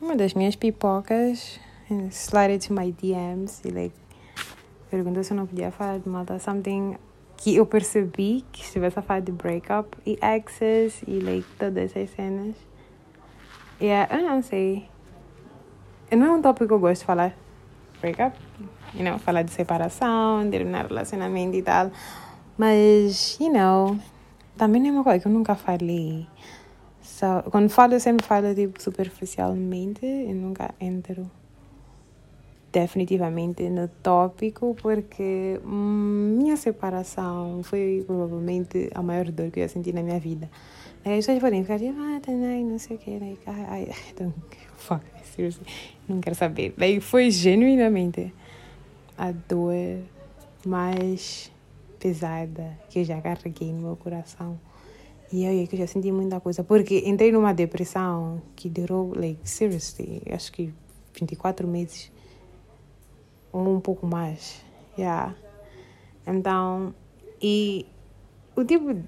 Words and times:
uma 0.00 0.16
das 0.16 0.34
minhas 0.34 0.56
pipocas 0.56 1.60
slide 2.10 2.54
into 2.54 2.72
my 2.72 2.92
DMs 2.92 3.62
e 3.64 3.70
like, 3.70 3.94
perguntou 4.90 5.24
se 5.24 5.32
eu 5.32 5.36
não 5.36 5.46
podia 5.46 5.70
falar 5.70 5.98
de 5.98 6.08
malta. 6.08 6.38
Something 6.38 6.96
que 7.36 7.56
eu 7.56 7.64
percebi 7.64 8.44
que 8.52 8.62
estivesse 8.62 8.98
a 8.98 9.02
falar 9.02 9.20
de 9.20 9.32
breakup 9.32 9.96
e 10.04 10.18
exes 10.20 11.02
e 11.06 11.20
like, 11.20 11.46
todas 11.58 11.96
essas 11.96 12.10
cenas. 12.10 12.54
Yeah, 13.80 14.14
eu 14.14 14.28
não 14.28 14.42
sei. 14.42 14.88
Não 16.10 16.26
é 16.26 16.30
um 16.32 16.42
tópico 16.42 16.66
que 16.66 16.74
eu 16.74 16.80
gosto 16.80 17.00
de 17.00 17.06
falar. 17.06 17.34
Breakup. 18.00 18.36
You 18.94 19.04
know, 19.04 19.18
falar 19.18 19.42
de 19.42 19.52
separação, 19.52 20.48
terminar 20.50 20.86
relacionamento 20.86 21.56
e 21.56 21.62
tal. 21.62 21.90
Mas, 22.56 23.38
you 23.38 23.52
know, 23.52 23.98
também 24.56 24.82
não 24.82 24.88
é 24.88 24.92
uma 24.92 25.04
coisa 25.04 25.20
que 25.20 25.28
eu 25.28 25.32
nunca 25.32 25.54
falei. 25.54 26.26
Quando 27.50 27.68
falo, 27.68 27.94
eu 27.94 28.00
sempre 28.00 28.24
falo 28.24 28.54
tipo, 28.54 28.80
superficialmente 28.82 30.06
e 30.06 30.32
nunca 30.32 30.74
entro 30.80 31.28
definitivamente 32.72 33.68
no 33.70 33.88
tópico, 33.88 34.76
porque 34.80 35.60
minha 35.64 36.56
separação 36.56 37.62
foi 37.62 38.04
provavelmente 38.06 38.90
a 38.94 39.02
maior 39.02 39.30
dor 39.30 39.50
que 39.50 39.60
eu 39.60 39.68
senti 39.68 39.92
na 39.92 40.02
minha 40.02 40.20
vida. 40.20 40.50
As 41.04 41.12
pessoas 41.26 41.38
podem 41.38 41.62
ficar 41.62 41.78
tipo, 41.78 41.98
ah, 41.98 42.20
Tanai, 42.20 42.62
não 42.62 42.78
sei 42.78 42.96
o 42.96 42.98
que, 42.98 43.18
like, 43.18 43.42
I, 43.48 43.90
fuck, 44.76 45.04
seriously, 45.34 45.66
não 46.08 46.20
quero 46.20 46.36
saber. 46.36 46.74
Daí 46.76 47.00
foi 47.00 47.30
genuinamente 47.30 48.32
a 49.16 49.32
dor 49.32 49.74
mais 50.66 51.50
pesada 51.98 52.78
que 52.90 53.00
eu 53.00 53.04
já 53.04 53.20
carreguei 53.20 53.72
no 53.72 53.80
meu 53.80 53.96
coração. 53.96 54.58
E 55.30 55.66
que 55.66 55.76
eu 55.76 55.80
já 55.80 55.86
senti 55.86 56.10
muita 56.10 56.40
coisa, 56.40 56.64
porque 56.64 57.02
entrei 57.04 57.30
numa 57.30 57.52
depressão 57.52 58.40
que 58.56 58.68
durou, 58.70 59.12
like, 59.14 59.40
seriously, 59.44 60.22
acho 60.30 60.50
que 60.50 60.72
24 61.14 61.68
meses 61.68 62.10
ou 63.52 63.76
um 63.76 63.80
pouco 63.80 64.06
mais. 64.06 64.62
Yeah. 64.96 65.34
Então, 66.26 66.94
e 67.40 67.86
o 68.56 68.64
tipo 68.64 69.02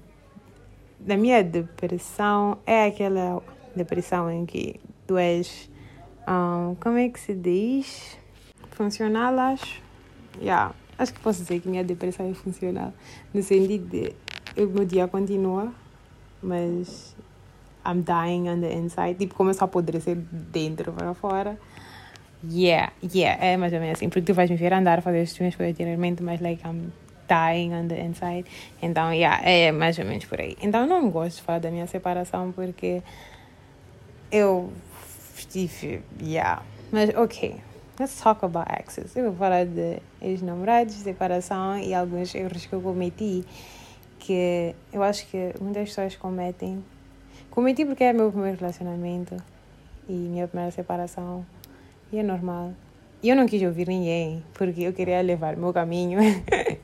da 0.99 1.17
minha 1.17 1.43
depressão 1.43 2.59
é 2.65 2.85
aquela 2.85 3.41
depressão 3.75 4.29
em 4.29 4.45
que 4.45 4.79
tu 5.07 5.17
és, 5.17 5.69
um, 6.27 6.75
como 6.75 6.97
é 6.97 7.09
que 7.09 7.19
se 7.19 7.33
diz? 7.33 8.17
Funcional, 8.71 9.37
acho. 9.39 9.81
Yeah. 10.39 10.73
Acho 10.97 11.13
que 11.13 11.19
posso 11.19 11.41
dizer 11.41 11.59
que 11.61 11.67
minha 11.67 11.83
depressão 11.83 12.29
é 12.29 12.33
funcional, 12.33 12.93
no 13.33 13.41
sentido 13.41 13.87
de 13.87 14.13
o 14.61 14.67
meu 14.67 14.85
dia 14.85 15.07
continua, 15.07 15.73
mas 16.41 17.15
I'm 17.85 18.01
dying 18.01 18.49
on 18.49 18.61
the 18.61 18.73
inside. 18.73 19.15
Tipo, 19.15 19.35
começa 19.35 19.63
a 19.63 19.65
apodrecer 19.65 20.15
dentro 20.31 20.91
para 20.91 21.13
fora. 21.13 21.57
Yeah, 22.43 22.91
yeah, 23.03 23.43
é 23.43 23.57
mais 23.57 23.71
ou 23.73 23.79
menos 23.79 23.97
assim. 23.97 24.09
Porque 24.09 24.21
tu 24.21 24.33
vais 24.33 24.49
me 24.49 24.55
ver 24.55 24.73
andar, 24.73 25.01
fazer 25.01 25.21
as 25.21 25.33
tuas 25.33 25.55
coisas 25.55 25.75
diariamente, 25.75 26.23
mas 26.23 26.41
like 26.41 26.63
I'm 26.65 26.91
dying 27.27 27.73
on 27.73 27.87
the 27.87 28.01
inside. 28.01 28.45
Então, 28.81 29.13
yeah, 29.13 29.41
é 29.47 29.71
mais 29.71 29.97
ou 29.99 30.05
menos 30.05 30.25
por 30.25 30.41
aí. 30.41 30.57
Então, 30.61 30.85
não 30.85 31.09
gosto 31.09 31.37
de 31.37 31.43
falar 31.43 31.59
da 31.59 31.71
minha 31.71 31.87
separação 31.87 32.51
porque 32.51 33.01
eu 34.31 34.71
estive, 35.37 36.01
yeah. 36.21 36.63
Mas, 36.91 37.15
ok, 37.15 37.55
let's 37.99 38.19
talk 38.19 38.43
about 38.43 38.67
exes. 38.71 39.15
Eu 39.15 39.25
vou 39.25 39.35
falar 39.35 39.65
de 39.65 39.99
ex-namorados, 40.21 40.95
separação 40.95 41.77
e 41.77 41.93
alguns 41.93 42.33
erros 42.35 42.65
que 42.65 42.73
eu 42.73 42.81
cometi 42.81 43.45
que 44.21 44.75
eu 44.93 45.01
acho 45.01 45.27
que 45.27 45.53
muitas 45.59 45.89
pessoas 45.89 46.15
cometem. 46.15 46.83
Cometi 47.49 47.83
porque 47.83 48.03
é 48.03 48.13
meu 48.13 48.31
primeiro 48.31 48.57
relacionamento 48.59 49.35
e 50.07 50.13
minha 50.13 50.47
primeira 50.47 50.71
separação. 50.71 51.45
E 52.11 52.19
é 52.19 52.23
normal. 52.23 52.71
E 53.23 53.29
eu 53.29 53.35
não 53.35 53.45
quis 53.45 53.61
ouvir 53.63 53.87
ninguém, 53.87 54.43
porque 54.53 54.81
eu 54.81 54.93
queria 54.93 55.21
levar 55.21 55.57
meu 55.57 55.73
caminho 55.73 56.19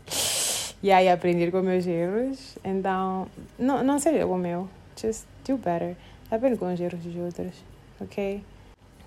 e 0.81 0.91
aí 0.91 1.09
aprender 1.09 1.51
com 1.51 1.61
meus 1.61 1.85
erros. 1.85 2.57
Então, 2.63 3.27
não, 3.57 3.83
não 3.83 3.99
seja 3.99 4.25
o 4.25 4.37
meu. 4.37 4.67
Just 4.99 5.25
do 5.45 5.57
better. 5.57 5.95
Aprende 6.29 6.57
com 6.57 6.73
os 6.73 6.79
erros 6.79 6.99
dos 6.99 7.15
outros, 7.15 7.63
ok? 8.01 8.43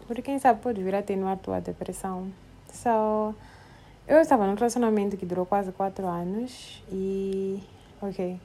Porque 0.06 0.22
quem 0.22 0.38
sabe 0.38 0.60
pode 0.60 0.82
vir 0.82 0.94
a 0.94 1.00
atenuar 1.00 1.36
tua 1.38 1.60
depressão. 1.60 2.32
So, 2.72 3.34
eu 4.06 4.20
estava 4.20 4.46
num 4.46 4.54
relacionamento 4.54 5.16
que 5.16 5.26
durou 5.26 5.44
quase 5.44 5.72
quatro 5.72 6.06
anos 6.06 6.82
e, 6.90 7.60
ok, 8.02 8.40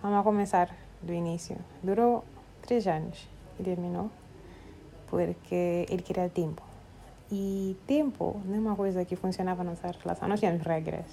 vamos 0.00 0.22
começar 0.22 0.70
do 1.02 1.12
início. 1.12 1.56
Durou 1.82 2.24
três 2.62 2.86
anos 2.86 3.28
e 3.58 3.62
terminou 3.64 4.08
porque 5.08 5.84
ele 5.88 6.02
queria 6.02 6.28
tempo. 6.28 6.62
E 7.30 7.76
tempo 7.88 8.40
não 8.44 8.54
é 8.54 8.58
uma 8.60 8.76
coisa 8.76 9.04
que 9.04 9.16
funcionava 9.16 9.64
na 9.64 9.70
nossa 9.70 9.90
relação. 10.00 10.28
Nós 10.28 10.38
tínhamos 10.38 10.62
regras. 10.62 11.06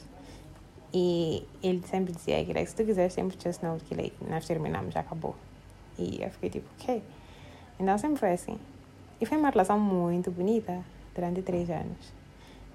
E 0.94 1.48
ele 1.64 1.82
sempre 1.88 2.14
dizia 2.14 2.46
que 2.46 2.66
se 2.66 2.76
tu 2.76 2.86
quiseres 2.86 3.14
sempre 3.14 3.36
just 3.42 3.64
know 3.64 3.78
que 3.78 3.96
like, 3.96 4.16
nós 4.30 4.46
terminamos, 4.46 4.94
já 4.94 5.00
acabou. 5.00 5.36
E 5.98 6.22
eu 6.22 6.30
fiquei 6.30 6.50
tipo, 6.52 6.68
ok. 6.80 7.02
Então 7.80 7.98
sempre 7.98 8.20
foi 8.20 8.34
assim. 8.34 8.60
E 9.20 9.26
foi 9.26 9.38
uma 9.40 9.50
relação 9.50 9.80
muito 9.80 10.30
bonita 10.30 10.84
durante 11.16 11.42
três 11.42 11.68
anos. 11.70 12.14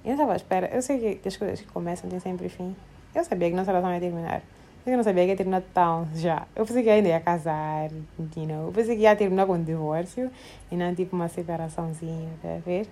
Eu 0.05 0.09
não 0.09 0.13
estava 0.15 0.33
à 0.33 0.37
espera. 0.37 0.67
Eu 0.75 0.83
sei 0.83 1.17
que 1.17 1.29
as 1.29 1.37
coisas 1.37 1.61
que 1.61 1.69
começam 1.69 2.11
têm 2.11 2.19
sempre 2.19 2.49
fim. 2.49 2.75
Eu 3.15 3.25
sabia 3.25 3.51
que 3.51 3.55
nossa 3.55 3.71
relação 3.71 3.93
ia 3.93 4.01
terminar. 4.01 4.43
Eu 4.87 4.97
não 4.97 5.03
sabia 5.03 5.25
que 5.25 5.31
ia 5.31 5.37
terminar 5.37 5.63
tão 5.75 6.07
já. 6.15 6.47
Eu 6.55 6.65
pensei 6.65 6.81
que 6.85 6.89
ainda 6.89 7.09
ia 7.09 7.19
casar, 7.19 7.91
you 7.91 8.47
know. 8.47 8.67
Eu 8.67 8.73
pensei 8.73 8.95
que 8.95 9.03
ia 9.03 9.17
terminar 9.17 9.45
com 9.45 9.55
um 9.55 9.63
divórcio 9.63 10.31
e 10.71 10.77
não 10.77 10.95
tipo 10.95 11.17
uma 11.17 11.27
separaçãozinha, 11.27 12.31
tá 12.41 12.59
ver? 12.65 12.87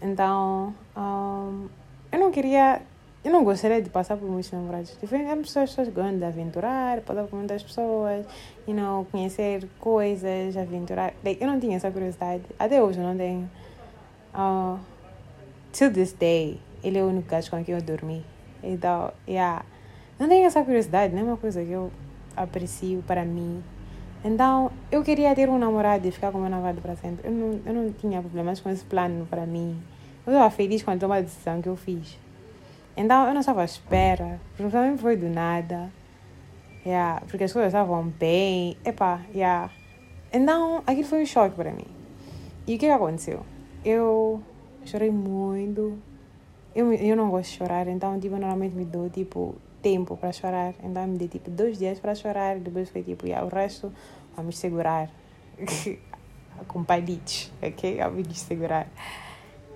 Então, 0.00 0.74
um, 0.96 1.68
eu 2.10 2.18
não 2.18 2.30
queria, 2.30 2.80
eu 3.22 3.30
não 3.30 3.44
gostaria 3.44 3.82
de 3.82 3.90
passar 3.90 4.16
por 4.16 4.26
muitos 4.26 4.50
namorados 4.52 4.96
diferentes. 4.98 5.34
pessoas, 5.42 5.68
pessoas 5.68 5.88
gostam 5.88 6.16
de 6.16 6.24
aventurar, 6.24 7.02
passar 7.02 7.24
por 7.24 7.36
muitas 7.36 7.62
pessoas, 7.62 8.24
you 8.66 8.74
know, 8.74 9.06
conhecer 9.12 9.68
coisas, 9.78 10.56
aventurar. 10.56 11.12
Like, 11.22 11.42
eu 11.42 11.46
não 11.46 11.60
tinha 11.60 11.76
essa 11.76 11.90
curiosidade. 11.90 12.42
Até 12.58 12.82
hoje 12.82 13.00
eu 13.00 13.04
não 13.04 13.16
tenho. 13.18 13.50
Uh, 14.34 14.78
till 15.72 15.92
this 15.92 16.14
day, 16.14 16.58
ele 16.82 16.96
é 16.96 17.02
o 17.02 17.08
único 17.08 17.28
gajo 17.28 17.50
com 17.50 17.62
quem 17.62 17.74
eu 17.74 17.82
dormi. 17.82 18.24
Então, 18.62 19.12
yeah. 19.28 19.62
Não 20.24 20.28
tenho 20.30 20.46
essa 20.46 20.64
curiosidade, 20.64 21.12
não 21.14 21.20
é 21.20 21.24
uma 21.24 21.36
coisa 21.36 21.62
que 21.62 21.70
eu 21.70 21.92
aprecio 22.34 23.04
para 23.06 23.26
mim. 23.26 23.62
Então, 24.24 24.72
eu 24.90 25.02
queria 25.02 25.34
ter 25.34 25.50
um 25.50 25.58
namorado 25.58 26.08
e 26.08 26.10
ficar 26.10 26.32
com 26.32 26.38
meu 26.38 26.48
namorado 26.48 26.80
para 26.80 26.96
sempre. 26.96 27.28
Eu 27.28 27.30
não, 27.30 27.60
eu 27.66 27.74
não 27.74 27.92
tinha 27.92 28.22
problemas 28.22 28.58
com 28.58 28.70
esse 28.70 28.82
plano 28.86 29.26
para 29.26 29.44
mim. 29.44 29.78
Eu 30.26 30.32
estava 30.32 30.48
feliz 30.48 30.82
com 30.82 30.92
a 30.92 31.20
decisão 31.20 31.60
que 31.60 31.68
eu 31.68 31.76
fiz. 31.76 32.18
Então, 32.96 33.26
eu 33.26 33.34
não 33.34 33.40
estava 33.40 33.60
à 33.60 33.66
espera. 33.66 34.40
Porque 34.56 34.72
também 34.72 34.96
foi 34.96 35.14
do 35.14 35.28
nada. 35.28 35.92
Yeah, 36.86 37.20
porque 37.28 37.44
as 37.44 37.52
coisas 37.52 37.68
estavam 37.68 38.04
bem. 38.18 38.78
Epá, 38.82 39.20
yeah. 39.34 39.70
Então, 40.32 40.82
aquilo 40.86 41.06
foi 41.06 41.22
um 41.22 41.26
choque 41.26 41.54
para 41.54 41.70
mim. 41.70 41.86
E 42.66 42.76
o 42.76 42.78
que 42.78 42.86
aconteceu? 42.86 43.44
Eu 43.84 44.40
chorei 44.86 45.10
muito. 45.10 45.98
Eu, 46.74 46.94
eu 46.94 47.14
não 47.14 47.28
gosto 47.28 47.50
de 47.50 47.58
chorar, 47.58 47.86
então, 47.88 48.18
tipo, 48.18 48.38
normalmente 48.38 48.74
me 48.74 48.86
dou, 48.86 49.10
tipo, 49.10 49.54
tempo 49.84 50.16
para 50.16 50.32
chorar. 50.32 50.74
Então, 50.82 51.06
me 51.06 51.18
dei, 51.18 51.28
tipo, 51.28 51.50
dois 51.50 51.78
dias 51.78 52.00
para 52.00 52.14
chorar. 52.14 52.58
Depois 52.58 52.88
foi, 52.88 53.02
tipo, 53.02 53.26
yeah, 53.26 53.46
o 53.46 53.50
resto, 53.50 53.92
vamos 54.34 54.56
segurar. 54.56 55.10
com 56.68 56.84
palitos, 56.84 57.52
ok? 57.62 57.98
Vamos 57.98 58.40
segurar. 58.40 58.88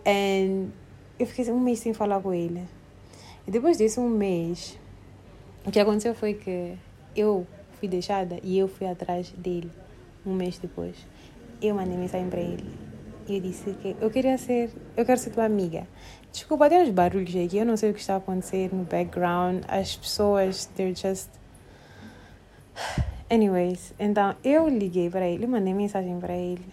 And 0.07 0.71
eu 1.19 1.27
fiquei 1.27 1.53
um 1.53 1.61
mês 1.61 1.81
sem 1.81 1.93
falar 1.93 2.21
com 2.21 2.33
ele. 2.33 2.63
E 3.47 3.51
depois 3.51 3.77
disso, 3.77 4.01
um 4.01 4.09
mês, 4.09 4.79
o 5.67 5.71
que 5.71 5.81
aconteceu 5.81 6.15
foi 6.15 6.35
que 6.35 6.77
eu 7.17 7.47
fui 7.79 7.89
deixada 7.89 8.39
e 8.43 8.59
eu 8.59 8.69
fui 8.69 8.87
atrás 8.87 9.31
dele 9.31 9.71
um 10.25 10.35
mês 10.35 10.59
depois. 10.59 10.97
Eu 11.61 11.75
mandei 11.75 11.97
mensagem 11.97 12.29
para 12.29 12.41
ele. 12.41 12.65
E 13.29 13.37
eu 13.37 13.41
disse 13.41 13.73
que 13.75 13.97
eu 14.01 14.11
queria 14.11 14.39
ser, 14.39 14.71
eu 14.97 15.05
quero 15.05 15.19
ser 15.21 15.31
tua 15.31 15.45
amiga. 15.45 15.87
Desculpa, 16.33 16.69
tem 16.69 16.83
uns 16.83 16.91
barulhos 16.91 17.35
aqui, 17.37 17.59
eu 17.59 17.67
não 17.67 17.77
sei 17.77 17.91
o 17.91 17.95
que 17.95 18.01
está 18.01 18.15
a 18.15 18.17
acontecer 18.19 18.75
no 18.75 18.85
background. 18.85 19.63
As 19.69 19.97
pessoas, 19.97 20.67
they're 20.77 20.95
just. 20.95 21.29
Anyways, 23.31 23.93
então 23.99 24.35
eu 24.43 24.69
liguei 24.69 25.11
para 25.11 25.29
ele, 25.29 25.47
mandei 25.47 25.75
mensagem 25.75 26.19
para 26.19 26.35
ele 26.35 26.65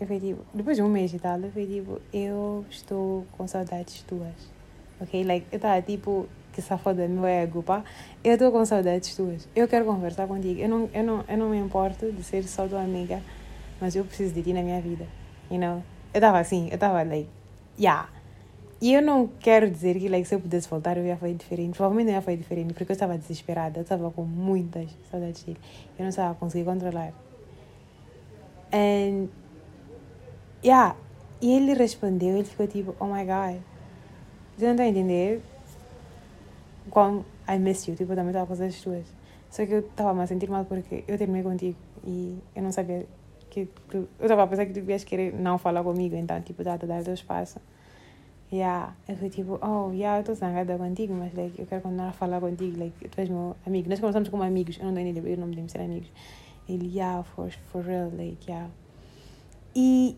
eu 0.00 0.08
fui 0.08 0.18
tipo, 0.18 0.44
depois 0.52 0.76
de 0.76 0.82
um 0.82 0.88
mês 0.88 1.12
e 1.14 1.18
tal, 1.18 1.38
eu 1.40 1.50
fui 1.52 1.66
tipo, 1.66 2.00
eu 2.12 2.64
estou 2.68 3.24
com 3.32 3.46
saudades 3.46 4.02
tuas. 4.02 4.34
Ok? 5.00 5.22
Like, 5.24 5.46
eu 5.52 5.56
estava 5.56 5.80
tipo, 5.82 6.26
que 6.52 6.60
safoda 6.60 7.06
meu 7.06 7.24
ego, 7.24 7.62
pá. 7.62 7.84
Eu 8.22 8.34
estou 8.34 8.50
com 8.50 8.64
saudades 8.64 9.14
tuas. 9.14 9.48
Eu 9.54 9.68
quero 9.68 9.84
conversar 9.84 10.26
contigo. 10.26 10.60
Eu 10.60 10.68
não, 10.68 10.90
eu, 10.92 11.04
não, 11.04 11.24
eu 11.28 11.38
não 11.38 11.50
me 11.50 11.58
importo 11.58 12.10
de 12.10 12.22
ser 12.24 12.42
só 12.44 12.66
tua 12.66 12.82
amiga, 12.82 13.22
mas 13.80 13.94
eu 13.94 14.04
preciso 14.04 14.34
de 14.34 14.42
ti 14.42 14.52
na 14.52 14.62
minha 14.62 14.80
vida. 14.80 15.06
You 15.50 15.58
know? 15.58 15.82
Eu 16.14 16.18
estava 16.18 16.38
assim, 16.38 16.68
eu 16.68 16.76
estava 16.76 17.02
like, 17.02 17.28
yeah. 17.78 18.08
E 18.80 18.94
eu 18.94 19.02
não 19.02 19.26
quero 19.26 19.70
dizer 19.70 19.98
que 19.98 20.08
like, 20.08 20.26
se 20.26 20.34
eu 20.34 20.40
pudesse 20.40 20.68
voltar 20.68 20.96
eu 20.96 21.04
ia 21.04 21.16
fazer 21.16 21.34
diferente. 21.34 21.76
Provavelmente 21.76 22.06
não 22.06 22.14
ia 22.14 22.22
fazer 22.22 22.36
diferente, 22.38 22.72
porque 22.72 22.90
eu 22.90 22.94
estava 22.94 23.18
desesperada. 23.18 23.80
Eu 23.80 23.82
estava 23.82 24.10
com 24.10 24.22
muitas 24.22 24.88
saudades 25.10 25.42
dele. 25.42 25.58
Eu 25.98 26.04
não 26.04 26.10
estava 26.10 26.34
conseguindo 26.34 26.70
controlar. 26.70 27.12
And 28.72 29.28
Yeah. 30.64 30.96
E 31.42 31.52
ele 31.52 31.74
respondeu, 31.74 32.38
ele 32.38 32.44
ficou 32.44 32.66
tipo, 32.66 32.96
oh 32.98 33.04
my 33.04 33.22
god. 33.24 33.60
Você 34.56 34.66
não 34.66 34.76
tá 34.76 34.84
a 34.84 34.88
entender? 34.88 35.42
Como 36.88 37.26
I 37.46 37.58
miss 37.58 37.86
you, 37.86 37.94
tipo, 37.94 38.12
eu 38.12 38.16
também 38.16 38.30
estava 38.30 38.46
com 38.46 38.64
as 38.64 38.80
tuas. 38.80 39.04
Só 39.50 39.66
que 39.66 39.72
eu 39.72 39.80
estava 39.80 40.22
a 40.22 40.26
sentir 40.26 40.48
mal 40.48 40.64
porque 40.64 41.04
eu 41.06 41.18
terminei 41.18 41.42
contigo 41.42 41.76
e 42.06 42.38
eu 42.56 42.62
não 42.62 42.72
sabia 42.72 43.04
que 43.54 43.68
tu, 43.88 44.08
eu 44.18 44.24
estava 44.24 44.42
a 44.42 44.46
pensar 44.46 44.66
que 44.66 44.72
tu 44.72 44.90
ias 44.90 45.04
querer 45.04 45.32
não 45.32 45.58
falar 45.58 45.84
comigo, 45.84 46.16
então, 46.16 46.40
tipo, 46.42 46.62
a 46.62 46.76
dar 46.76 47.00
o 47.00 47.04
teu 47.04 47.14
espaço. 47.14 47.60
Yeah, 48.52 48.94
eu 49.08 49.16
fui 49.16 49.30
tipo, 49.30 49.58
oh, 49.62 49.90
yeah, 49.92 50.18
eu 50.18 50.20
estou 50.20 50.34
zangada 50.34 50.76
contigo, 50.76 51.14
mas 51.14 51.32
like, 51.34 51.58
eu 51.58 51.66
quero 51.66 51.82
continuar 51.82 52.08
a 52.08 52.12
falar 52.12 52.40
contigo, 52.40 52.78
like, 52.78 53.08
tu 53.08 53.20
és 53.20 53.28
meu 53.28 53.56
amigo. 53.66 53.88
Nós 53.88 53.98
conversamos 54.00 54.28
como 54.28 54.42
amigos, 54.42 54.78
eu 54.78 54.86
não 54.86 54.94
tenho 54.94 55.12
nem 55.12 55.32
eu 55.32 55.38
não 55.38 55.48
podemos 55.48 55.72
ser 55.72 55.80
amigos. 55.80 56.08
Ele, 56.68 56.86
yeah, 56.86 57.22
for, 57.22 57.50
for 57.70 57.82
real, 57.82 58.10
like, 58.16 58.48
yeah. 58.48 58.70
E 59.74 60.16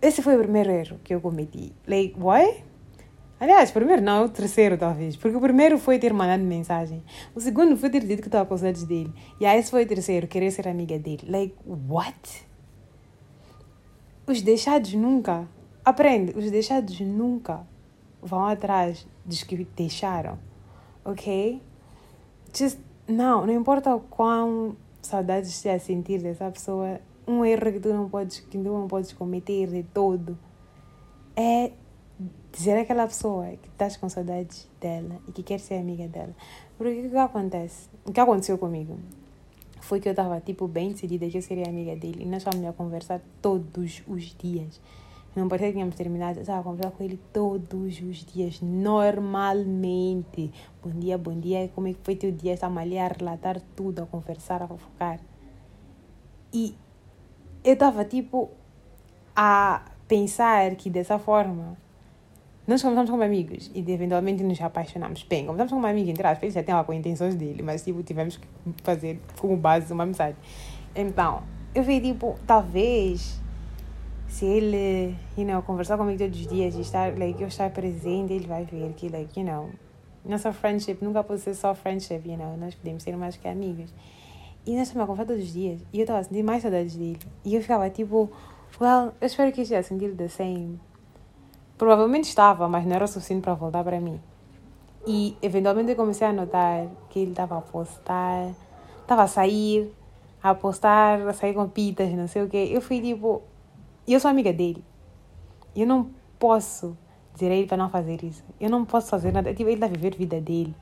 esse 0.00 0.22
foi 0.22 0.36
o 0.36 0.38
primeiro 0.38 0.70
erro 0.70 0.98
que 1.04 1.14
eu 1.14 1.20
cometi. 1.20 1.72
Like, 1.86 2.14
what? 2.18 2.64
Aliás, 3.38 3.72
primeiro 3.72 4.02
não, 4.02 4.24
o 4.24 4.28
terceiro 4.28 4.78
talvez. 4.78 5.16
Porque 5.16 5.36
o 5.36 5.40
primeiro 5.40 5.78
foi 5.78 5.98
ter 5.98 6.12
mandado 6.12 6.42
mensagem. 6.42 7.02
O 7.34 7.40
segundo 7.40 7.76
foi 7.76 7.90
ter 7.90 8.04
dito 8.04 8.22
que 8.22 8.28
estava 8.28 8.46
com 8.46 8.56
saudades 8.56 8.84
dele. 8.84 9.12
E 9.40 9.46
aí 9.46 9.58
esse 9.58 9.70
foi 9.70 9.84
o 9.84 9.86
terceiro, 9.86 10.26
querer 10.26 10.50
ser 10.50 10.68
amiga 10.68 10.98
dele. 10.98 11.26
Like, 11.28 11.54
what? 11.66 12.51
Os 14.26 14.40
deixados 14.40 14.92
nunca. 14.94 15.48
Aprende, 15.84 16.36
os 16.38 16.50
deixados 16.50 17.00
nunca 17.00 17.66
vão 18.22 18.46
atrás 18.46 19.06
dos 19.24 19.42
que 19.42 19.64
deixaram. 19.76 20.38
Ok? 21.04 21.60
Just, 22.54 22.78
não, 23.08 23.44
não 23.44 23.52
importa 23.52 23.94
o 23.94 24.00
quão 24.00 24.76
saudades 25.00 25.50
esteja 25.50 25.76
a 25.76 25.80
sentir 25.80 26.22
dessa 26.22 26.48
pessoa, 26.50 27.00
um 27.26 27.44
erro 27.44 27.72
que 27.72 27.80
tu 27.80 27.88
não 27.88 28.08
podes, 28.08 28.40
que 28.40 28.58
tu 28.58 28.58
não 28.58 28.86
podes 28.86 29.12
cometer 29.12 29.66
de 29.66 29.82
todo 29.82 30.38
é 31.34 31.72
dizer 32.52 32.78
àquela 32.78 33.06
pessoa 33.06 33.46
que 33.60 33.68
estás 33.68 33.96
com 33.96 34.08
saudades 34.08 34.68
dela 34.80 35.18
e 35.26 35.32
que 35.32 35.42
quer 35.42 35.58
ser 35.58 35.76
amiga 35.76 36.06
dela. 36.06 36.34
Porque 36.76 37.06
o 37.06 37.10
que 37.10 37.16
acontece? 37.16 37.88
O 38.04 38.12
que 38.12 38.20
aconteceu 38.20 38.58
comigo? 38.58 38.98
Foi 39.82 39.98
que 39.98 40.08
eu 40.08 40.12
estava, 40.12 40.40
tipo, 40.40 40.68
bem 40.68 40.92
decidida 40.92 41.28
que 41.28 41.36
eu 41.36 41.42
seria 41.42 41.66
amiga 41.66 41.96
dele. 41.96 42.22
E 42.22 42.24
nós 42.24 42.38
estávamos 42.38 42.68
a 42.68 42.72
conversar 42.72 43.20
todos 43.42 44.00
os 44.06 44.34
dias. 44.36 44.80
Não 45.34 45.48
parecia 45.48 45.68
que 45.68 45.74
tínhamos 45.74 45.96
terminado. 45.96 46.38
Eu 46.38 46.42
estava 46.42 46.60
a 46.60 46.62
conversar 46.62 46.92
com 46.92 47.02
ele 47.02 47.18
todos 47.32 48.00
os 48.00 48.24
dias, 48.24 48.60
normalmente. 48.60 50.52
Bom 50.80 50.90
dia, 50.90 51.18
bom 51.18 51.38
dia. 51.38 51.68
Como 51.74 51.88
é 51.88 51.94
que 51.94 51.98
foi 52.04 52.14
teu 52.14 52.30
dia? 52.30 52.54
Estamos 52.54 52.80
ali 52.80 52.96
a 52.96 53.08
relatar 53.08 53.60
tudo, 53.74 54.04
a 54.04 54.06
conversar, 54.06 54.62
a 54.62 54.68
fofocar. 54.68 55.18
E 56.52 56.76
eu 57.64 57.72
estava, 57.72 58.04
tipo, 58.04 58.50
a 59.34 59.84
pensar 60.06 60.76
que 60.76 60.88
dessa 60.88 61.18
forma 61.18 61.76
nós 62.66 62.80
começamos 62.80 63.10
como 63.10 63.22
amigos 63.22 63.70
e 63.74 63.80
eventualmente 63.80 64.42
nos 64.44 64.60
apaixonamos. 64.60 65.24
Bem, 65.24 65.46
começamos 65.46 65.72
como 65.72 65.86
amigos, 65.86 66.10
entre 66.10 66.26
aspas, 66.26 66.42
ele 66.44 66.52
já 66.52 66.62
tem 66.62 66.84
com 66.84 66.92
intenções 66.92 67.34
dele, 67.34 67.62
mas 67.62 67.82
tipo, 67.82 68.02
tivemos 68.02 68.36
que 68.36 68.46
fazer 68.84 69.20
como 69.40 69.56
base 69.56 69.92
uma 69.92 70.04
amizade. 70.04 70.36
Então, 70.94 71.42
eu 71.74 71.82
vi 71.82 72.00
tipo, 72.00 72.36
talvez 72.46 73.40
se 74.28 74.46
ele, 74.46 75.16
you 75.36 75.44
know, 75.44 75.60
conversar 75.62 75.98
comigo 75.98 76.18
todos 76.18 76.40
os 76.40 76.46
dias 76.46 76.74
e 76.74 76.80
estar, 76.80 77.18
like, 77.18 77.42
eu 77.42 77.48
estar 77.48 77.68
presente, 77.70 78.32
ele 78.32 78.46
vai 78.46 78.64
ver 78.64 78.92
que, 78.94 79.08
like, 79.08 79.38
you 79.38 79.44
know, 79.44 79.70
nossa 80.24 80.52
friendship 80.52 80.98
nunca 81.02 81.24
pode 81.24 81.40
ser 81.40 81.54
só 81.54 81.74
friendship, 81.74 82.22
you 82.24 82.36
know, 82.36 82.56
nós 82.56 82.74
podemos 82.74 83.02
ser 83.02 83.16
mais 83.16 83.36
que 83.36 83.48
amigos. 83.48 83.92
E 84.64 84.76
nós 84.76 84.86
estamos 84.86 85.02
a 85.02 85.06
conversar 85.06 85.26
todos 85.26 85.42
os 85.42 85.52
dias 85.52 85.80
e 85.92 85.98
eu 85.98 86.02
estava 86.02 86.20
a 86.20 86.22
sentir 86.22 86.44
mais 86.44 86.62
saudades 86.62 86.94
dele. 86.94 87.18
E 87.44 87.56
eu 87.56 87.60
ficava 87.60 87.90
tipo, 87.90 88.30
well, 88.80 89.12
eu 89.20 89.26
espero 89.26 89.50
que 89.50 89.62
esteja 89.62 89.80
a 89.80 89.82
sentir 89.82 90.14
the 90.14 90.28
same. 90.28 90.78
Provavelmente 91.76 92.28
estava, 92.28 92.68
mas 92.68 92.84
não 92.86 92.94
era 92.94 93.06
suficiente 93.06 93.42
para 93.42 93.54
voltar 93.54 93.82
para 93.82 94.00
mim. 94.00 94.20
E 95.06 95.36
eventualmente 95.42 95.90
eu 95.90 95.96
comecei 95.96 96.26
a 96.26 96.32
notar 96.32 96.86
que 97.10 97.18
ele 97.18 97.32
estava 97.32 97.58
a 97.58 97.60
postar, 97.60 98.52
estava 99.00 99.24
a 99.24 99.26
sair, 99.26 99.92
a 100.42 100.54
postar, 100.54 101.20
a 101.26 101.32
sair 101.32 101.54
com 101.54 101.68
pitas, 101.68 102.12
não 102.12 102.28
sei 102.28 102.42
o 102.42 102.48
quê. 102.48 102.70
Eu 102.70 102.80
fui 102.80 103.00
tipo, 103.00 103.42
eu 104.06 104.20
sou 104.20 104.30
amiga 104.30 104.52
dele. 104.52 104.84
Eu 105.74 105.86
não 105.86 106.10
posso 106.38 106.96
dizer 107.34 107.50
a 107.50 107.54
ele 107.54 107.66
para 107.66 107.76
não 107.76 107.88
fazer 107.88 108.22
isso. 108.22 108.44
Eu 108.60 108.70
não 108.70 108.84
posso 108.84 109.08
fazer 109.08 109.32
nada. 109.32 109.52
Tipo, 109.52 109.70
ele 109.70 109.74
está 109.74 109.86
a 109.86 109.88
viver 109.88 110.14
a 110.14 110.16
vida 110.16 110.40
dele. 110.40 110.74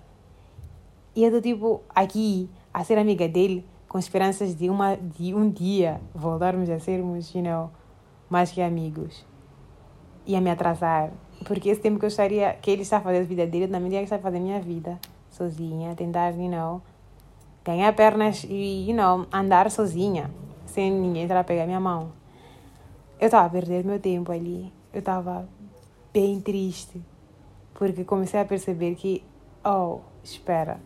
E 1.17 1.23
eu 1.23 1.29
estou 1.29 1.41
tipo 1.41 1.81
aqui 1.95 2.49
a 2.75 2.85
ser 2.85 2.99
amiga 2.99 3.27
dele 3.27 3.67
com 3.89 3.99
esperanças 3.99 4.55
de, 4.55 4.69
uma, 4.69 4.97
de 4.97 5.35
um 5.35 5.51
dia 5.51 6.01
voltarmos 6.15 6.69
a 6.69 6.79
sermos, 6.79 7.35
you 7.35 7.43
know, 7.43 7.71
mais 8.29 8.53
que 8.53 8.61
amigos 8.61 9.25
ia 10.33 10.41
me 10.41 10.51
atrasar. 10.51 11.11
Porque 11.47 11.71
esse 11.71 11.81
tempo 11.81 11.99
que 11.99 12.05
eu 12.05 12.09
estaria, 12.09 12.53
que 12.61 12.71
ele 12.71 12.83
está 12.83 13.01
fazer 13.01 13.19
a 13.19 13.23
vida 13.23 13.47
dele, 13.47 13.65
eu 13.65 13.71
também 13.71 13.91
que 13.91 13.97
estar 13.97 14.19
fazer 14.19 14.37
a 14.37 14.41
minha 14.41 14.61
vida 14.61 14.99
sozinha, 15.31 15.95
tentar, 15.95 16.31
you 16.35 16.51
know, 16.51 16.83
ganhar 17.65 17.93
pernas 17.95 18.45
e, 18.45 18.89
you 18.89 18.95
know, 18.95 19.27
andar 19.33 19.71
sozinha, 19.71 20.31
sem 20.67 20.91
ninguém 20.91 21.25
entrar 21.25 21.41
a 21.41 21.45
pegar 21.45 21.67
minha 21.67 21.81
mão. 21.81 22.13
Eu 23.19 23.27
estava 23.27 23.47
a 23.47 23.51
perder 23.51 23.85
meu 23.85 23.99
tempo 23.99 24.33
ali. 24.33 24.73
Eu 24.93 25.01
estava 25.01 25.49
bem 26.13 26.41
triste. 26.41 27.01
Porque 27.75 28.05
comecei 28.05 28.41
a 28.41 28.45
perceber 28.45 28.95
que, 28.95 29.23
oh, 29.65 30.01
espera. 30.23 30.81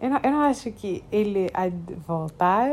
Eu 0.00 0.10
não, 0.10 0.20
eu 0.22 0.30
não 0.30 0.40
acho 0.40 0.72
que 0.72 1.04
ele 1.12 1.50
há 1.52 1.68
de 1.68 1.94
voltar, 1.94 2.70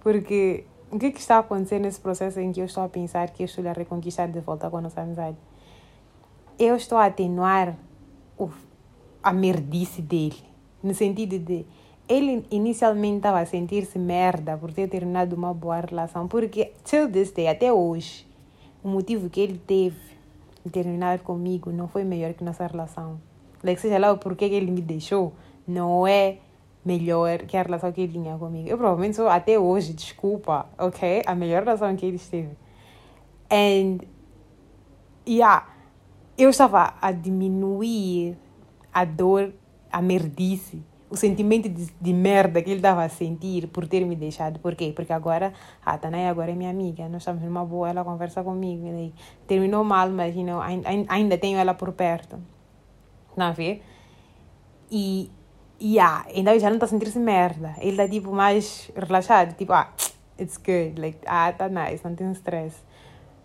porque 0.00 0.64
o 0.92 0.98
que, 0.98 1.10
que 1.10 1.20
está 1.20 1.38
acontecendo 1.38 1.82
nesse 1.82 1.98
processo 1.98 2.38
em 2.38 2.52
que 2.52 2.60
eu 2.60 2.66
estou 2.66 2.84
a 2.84 2.88
pensar 2.88 3.30
que 3.30 3.42
eu 3.42 3.46
estou 3.46 3.66
a 3.66 3.72
reconquistar 3.72 4.28
de 4.28 4.40
volta 4.40 4.68
com 4.68 4.76
a 4.76 4.80
nossa 4.82 5.00
amizade? 5.00 5.38
Eu 6.58 6.76
estou 6.76 6.98
a 6.98 7.06
atenuar 7.06 7.74
o, 8.38 8.50
a 9.22 9.32
merdice 9.32 10.02
dele, 10.02 10.36
no 10.82 10.94
sentido 10.94 11.38
de 11.38 11.64
ele 12.06 12.44
inicialmente 12.50 13.16
estava 13.16 13.40
a 13.40 13.46
sentir-se 13.46 13.98
merda 13.98 14.58
por 14.58 14.70
ter 14.70 14.86
terminado 14.86 15.34
uma 15.34 15.54
boa 15.54 15.80
relação, 15.80 16.28
porque 16.28 16.72
till 16.84 17.10
this 17.10 17.32
day, 17.32 17.48
até 17.48 17.72
hoje, 17.72 18.26
o 18.84 18.88
motivo 18.88 19.30
que 19.30 19.40
ele 19.40 19.58
teve 19.66 19.96
de 20.62 20.70
terminar 20.70 21.20
comigo 21.20 21.72
não 21.72 21.88
foi 21.88 22.04
melhor 22.04 22.34
que 22.34 22.44
nossa 22.44 22.66
relação. 22.66 23.18
Like, 23.64 23.80
seja 23.80 23.96
lá 23.98 24.12
o 24.12 24.18
porquê 24.18 24.48
que 24.50 24.54
ele 24.54 24.70
me 24.70 24.82
deixou, 24.82 25.32
não 25.66 26.06
é 26.06 26.38
melhor 26.84 27.38
que 27.40 27.56
a 27.56 27.62
relação 27.62 27.92
que 27.92 28.00
ele 28.00 28.12
tinha 28.12 28.36
comigo. 28.36 28.68
Eu 28.68 28.76
provavelmente 28.76 29.16
sou 29.16 29.28
até 29.28 29.58
hoje, 29.58 29.92
desculpa, 29.92 30.66
ok? 30.78 31.22
A 31.26 31.34
melhor 31.34 31.62
relação 31.62 31.94
que 31.94 32.04
ele 32.04 32.16
esteve. 32.16 32.56
And, 33.50 33.98
yeah, 35.28 35.66
eu 36.36 36.50
estava 36.50 36.94
a 37.00 37.12
diminuir 37.12 38.36
a 38.92 39.04
dor, 39.04 39.52
a 39.90 40.02
merdice, 40.02 40.82
o 41.08 41.16
sentimento 41.16 41.68
de, 41.68 41.92
de 42.00 42.12
merda 42.12 42.62
que 42.62 42.70
ele 42.70 42.78
estava 42.78 43.04
a 43.04 43.08
sentir 43.08 43.68
por 43.68 43.86
ter 43.86 44.04
me 44.04 44.16
deixado. 44.16 44.58
Por 44.58 44.74
quê? 44.74 44.92
Porque 44.96 45.12
agora, 45.12 45.52
a 45.84 45.98
Tanay 45.98 46.26
agora 46.26 46.50
é 46.50 46.54
minha 46.54 46.70
amiga, 46.70 47.08
nós 47.08 47.22
estamos 47.22 47.42
numa 47.42 47.64
boa, 47.64 47.90
ela 47.90 48.02
conversa 48.02 48.42
comigo. 48.42 48.84
Daí, 48.90 49.12
terminou 49.46 49.84
mal, 49.84 50.08
mas 50.08 50.34
you 50.34 50.42
know, 50.42 50.60
ainda 51.08 51.38
tenho 51.38 51.58
ela 51.58 51.74
por 51.74 51.92
perto. 51.92 52.38
Não 53.36 53.46
a 53.46 53.52
ver? 53.52 53.82
E 54.90 55.30
yeah, 55.82 56.24
então 56.32 56.58
já 56.58 56.68
não 56.68 56.76
está 56.76 56.86
a 56.86 56.88
sentir-se 56.88 57.18
merda. 57.18 57.74
Ele 57.78 57.90
está 57.90 58.08
tipo 58.08 58.32
mais 58.32 58.90
relaxado, 58.94 59.54
tipo, 59.56 59.72
ah, 59.72 59.92
it's 60.38 60.56
good, 60.56 61.00
like, 61.00 61.18
ah, 61.26 61.52
tá 61.52 61.68
nice, 61.68 62.04
não 62.04 62.14
tem 62.14 62.30
stress. 62.32 62.76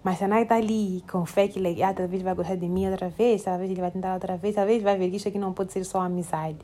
Mas 0.03 0.21
a 0.21 0.27
Nai 0.27 0.43
está 0.43 0.55
ali 0.55 1.03
com 1.09 1.25
fé 1.25 1.47
que, 1.47 1.59
like, 1.59 1.81
ah, 1.81 1.93
talvez 1.93 2.21
vai 2.21 2.35
gostar 2.35 2.55
de 2.55 2.69
mim 2.69 2.87
outra 2.89 3.09
vez, 3.09 3.43
talvez 3.43 3.69
ele 3.69 3.81
vai 3.81 3.91
tentar 3.91 4.13
outra 4.13 4.37
vez, 4.37 4.55
talvez 4.55 4.81
vai 4.83 4.97
ver 4.97 5.09
que 5.09 5.17
isso 5.17 5.27
aqui 5.27 5.39
não 5.39 5.53
pode 5.53 5.73
ser 5.73 5.83
só 5.83 5.99
amizade. 5.99 6.59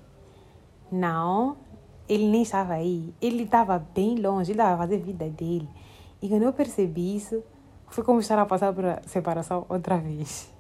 Não, 0.91 1.57
ele 2.07 2.27
nem 2.27 2.43
estava 2.43 2.73
aí. 2.73 3.13
Ele 3.21 3.43
estava 3.43 3.79
bem 3.79 4.15
longe, 4.15 4.51
ele 4.51 4.59
estava 4.59 4.75
a 4.75 4.77
fazer 4.77 4.99
vida 4.99 5.27
dele. 5.29 5.67
E 6.21 6.29
quando 6.29 6.43
eu 6.43 6.53
percebi 6.53 7.15
isso, 7.15 7.43
foi 7.87 8.03
como 8.03 8.19
estar 8.19 8.39
a 8.39 8.45
passar 8.45 8.71
por 8.71 8.85
separação 9.07 9.65
outra 9.67 9.97
vez. 9.97 10.53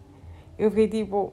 Eu 0.57 0.69
fiquei 0.69 0.87
tipo, 0.87 1.31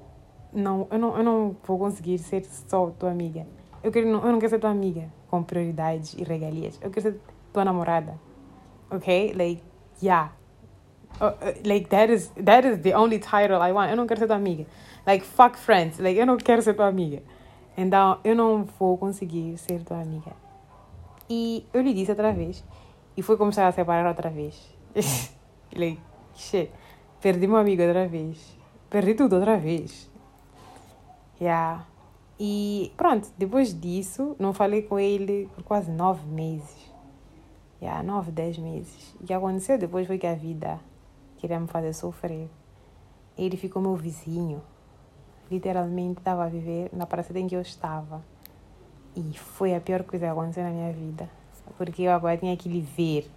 não, 0.52 0.86
eu 0.90 0.98
não, 0.98 1.16
eu 1.16 1.24
não 1.24 1.56
vou 1.66 1.78
conseguir 1.78 2.18
ser 2.18 2.44
só 2.44 2.90
tua 2.90 3.10
amiga. 3.10 3.46
Eu, 3.82 3.90
quero, 3.90 4.08
eu 4.08 4.20
não 4.20 4.38
quero 4.38 4.50
ser 4.50 4.58
tua 4.58 4.70
amiga 4.70 5.08
com 5.28 5.42
prioridades 5.42 6.14
e 6.14 6.22
regalias. 6.22 6.78
Eu 6.82 6.90
quero 6.90 7.02
ser 7.02 7.20
tua 7.52 7.64
namorada. 7.64 8.18
Ok? 8.90 9.32
Like, 9.34 9.62
yeah. 10.02 10.32
Uh, 11.20 11.26
uh, 11.26 11.54
like, 11.64 11.88
that 11.88 12.12
is, 12.12 12.28
that 12.44 12.66
is 12.66 12.78
the 12.82 12.94
only 12.94 13.18
title 13.18 13.56
I 13.62 13.72
want. 13.72 13.90
Eu 13.90 13.96
não 13.96 14.06
quero 14.06 14.20
ser 14.20 14.26
tua 14.26 14.36
amiga. 14.36 14.66
Like, 15.06 15.24
fuck 15.24 15.58
friends. 15.58 15.98
Like, 15.98 16.18
eu 16.18 16.26
não 16.26 16.36
quero 16.36 16.60
ser 16.62 16.74
tua 16.74 16.88
amiga. 16.88 17.22
Então, 17.76 18.18
eu 18.22 18.36
não 18.36 18.64
vou 18.78 18.98
conseguir 18.98 19.56
ser 19.56 19.82
tua 19.82 20.00
amiga. 20.00 20.32
E 21.28 21.64
eu 21.72 21.80
lhe 21.80 21.94
disse 21.94 22.10
outra 22.10 22.32
vez. 22.32 22.62
E 23.16 23.22
foi 23.22 23.36
começar 23.36 23.66
a 23.66 23.72
separar 23.72 24.06
outra 24.06 24.28
vez. 24.28 24.74
like, 25.74 26.00
shit. 26.34 26.70
Perdi 27.20 27.46
meu 27.46 27.56
amigo 27.56 27.82
outra 27.82 28.06
vez. 28.06 28.56
Perdi 28.90 29.14
tudo 29.14 29.36
outra 29.36 29.56
vez. 29.56 30.10
Yeah. 31.40 31.86
E 32.42 32.90
pronto, 32.96 33.28
depois 33.36 33.78
disso, 33.78 34.34
não 34.38 34.54
falei 34.54 34.80
com 34.80 34.98
ele 34.98 35.46
por 35.54 35.62
quase 35.62 35.90
nove 35.90 36.26
meses. 36.26 36.90
Já, 37.78 37.86
yeah, 37.86 38.02
nove, 38.02 38.32
dez 38.32 38.56
meses. 38.56 39.14
O 39.20 39.26
que 39.26 39.34
aconteceu 39.34 39.76
depois 39.76 40.06
foi 40.06 40.16
que 40.16 40.26
a 40.26 40.34
vida 40.34 40.80
queria 41.36 41.60
me 41.60 41.66
fazer 41.66 41.92
sofrer. 41.92 42.48
Ele 43.36 43.58
ficou 43.58 43.82
meu 43.82 43.94
vizinho. 43.94 44.62
Literalmente 45.50 46.20
estava 46.20 46.44
a 46.44 46.48
viver 46.48 46.88
na 46.94 47.04
praça 47.04 47.38
em 47.38 47.46
que 47.46 47.54
eu 47.54 47.60
estava. 47.60 48.24
E 49.14 49.36
foi 49.36 49.74
a 49.74 49.80
pior 49.80 50.02
coisa 50.04 50.24
que 50.24 50.32
aconteceu 50.32 50.64
na 50.64 50.70
minha 50.70 50.92
vida. 50.94 51.28
Porque 51.76 52.04
eu 52.04 52.12
agora 52.12 52.38
tinha 52.38 52.56
que 52.56 52.70
lhe 52.70 52.80
ver. 52.80 53.30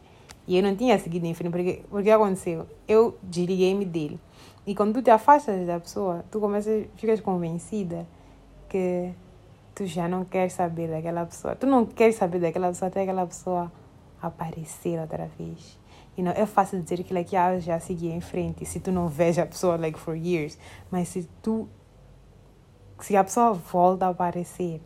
E 0.47 0.55
eu 0.55 0.63
não 0.63 0.77
tinha 0.77 0.97
seguido 0.97 1.25
em 1.25 1.33
frente. 1.33 1.51
Porque 1.51 1.83
o 1.91 2.01
que 2.01 2.09
aconteceu? 2.09 2.67
Eu 2.87 3.17
desliguei-me 3.21 3.83
dele. 3.83 4.17
E 4.65 4.73
quando 4.73 4.93
tu 4.93 5.01
te 5.01 5.09
afastas 5.09 5.67
da 5.67 5.77
pessoa, 5.77 6.23
tu 6.31 6.39
começas, 6.39 6.87
ficas 6.95 7.19
convencida 7.19 8.07
que 8.73 9.13
tu 9.75 9.85
já 9.85 10.07
não 10.07 10.25
queres 10.25 10.53
saber 10.53 10.89
daquela 10.89 11.23
pessoa. 11.27 11.55
Tu 11.55 11.67
não 11.67 11.85
queres 11.85 12.15
saber 12.15 12.39
daquela 12.39 12.69
pessoa 12.69 12.87
até 12.87 13.03
aquela 13.03 13.27
pessoa 13.27 13.71
aparecer 14.19 14.99
outra 14.99 15.29
vez. 15.37 15.77
You 16.17 16.23
know, 16.23 16.33
é 16.35 16.45
fácil 16.47 16.81
dizer 16.81 17.03
que 17.03 17.13
like, 17.13 17.35
ah, 17.35 17.59
já 17.59 17.79
segui 17.79 18.09
em 18.09 18.19
frente 18.19 18.65
se 18.65 18.79
tu 18.79 18.91
não 18.91 19.07
vês 19.07 19.37
a 19.37 19.45
pessoa 19.45 19.77
like 19.77 19.99
for 19.99 20.15
years. 20.15 20.57
Mas 20.89 21.09
se 21.09 21.29
tu 21.43 21.69
se 22.99 23.15
a 23.15 23.23
pessoa 23.23 23.53
volta 23.53 24.07
a 24.07 24.09
aparecer 24.09 24.81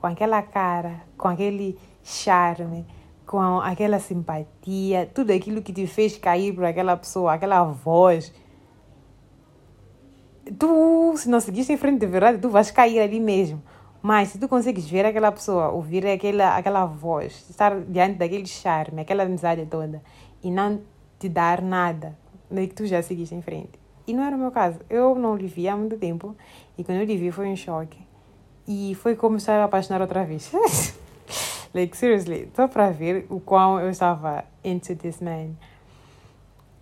com 0.00 0.06
aquela 0.06 0.42
cara, 0.42 1.00
com 1.16 1.26
aquele 1.26 1.76
charme, 2.04 2.86
com 3.26 3.60
aquela 3.60 3.98
simpatia, 3.98 5.10
tudo 5.12 5.32
aquilo 5.32 5.62
que 5.62 5.72
te 5.72 5.86
fez 5.86 6.16
cair 6.16 6.54
por 6.54 6.64
aquela 6.64 6.96
pessoa, 6.96 7.32
aquela 7.32 7.64
voz, 7.64 8.32
tu, 10.52 11.16
se 11.16 11.28
não 11.28 11.40
seguiste 11.40 11.72
em 11.72 11.76
frente 11.76 12.00
de 12.00 12.06
verdade, 12.06 12.38
tu 12.38 12.48
vais 12.48 12.70
cair 12.70 13.00
ali 13.00 13.20
mesmo. 13.20 13.62
Mas 14.02 14.28
se 14.28 14.38
tu 14.38 14.48
consegues 14.48 14.86
ver 14.88 15.06
aquela 15.06 15.32
pessoa, 15.32 15.70
ouvir 15.70 16.06
aquela, 16.06 16.56
aquela 16.56 16.84
voz, 16.84 17.48
estar 17.48 17.80
diante 17.80 18.18
daquele 18.18 18.46
charme, 18.46 19.00
aquela 19.00 19.22
amizade 19.22 19.64
toda, 19.66 20.02
e 20.42 20.50
não 20.50 20.82
te 21.18 21.28
dar 21.28 21.62
nada, 21.62 22.16
daí 22.50 22.68
que 22.68 22.74
tu 22.74 22.86
já 22.86 23.00
seguiste 23.02 23.34
em 23.34 23.40
frente. 23.40 23.80
E 24.06 24.12
não 24.12 24.22
era 24.22 24.36
o 24.36 24.38
meu 24.38 24.50
caso. 24.50 24.78
Eu 24.90 25.14
não 25.14 25.34
lhe 25.34 25.46
vi 25.46 25.66
há 25.66 25.76
muito 25.76 25.96
tempo, 25.96 26.36
e 26.76 26.84
quando 26.84 26.98
eu 26.98 27.04
lhe 27.06 27.16
vi 27.16 27.30
foi 27.30 27.48
um 27.48 27.56
choque. 27.56 27.98
E 28.68 28.94
foi 28.96 29.16
como 29.16 29.40
se 29.40 29.50
eu 29.50 29.54
me 29.54 29.62
apaixonar 29.62 30.02
outra 30.02 30.24
vez. 30.24 30.52
like, 31.72 31.96
seriously, 31.96 32.50
só 32.54 32.68
para 32.68 32.90
ver 32.90 33.26
o 33.30 33.40
quão 33.40 33.80
eu 33.80 33.88
estava 33.88 34.44
into 34.62 34.94
this 34.96 35.20
man. 35.20 35.52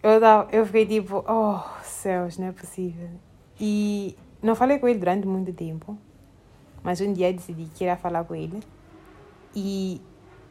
Eu, 0.02 0.20
eu 0.50 0.66
fiquei 0.66 0.86
tipo, 0.86 1.24
oh, 1.28 1.60
céus, 1.84 2.36
não 2.36 2.48
é 2.48 2.52
possível. 2.52 3.10
E 3.64 4.16
não 4.42 4.56
falei 4.56 4.80
com 4.80 4.88
ele 4.88 4.98
durante 4.98 5.24
muito 5.24 5.52
tempo, 5.52 5.96
mas 6.82 7.00
um 7.00 7.12
dia 7.12 7.32
decidi 7.32 7.70
que 7.72 7.84
ia 7.84 7.96
falar 7.96 8.24
com 8.24 8.34
ele. 8.34 8.60
E 9.54 10.02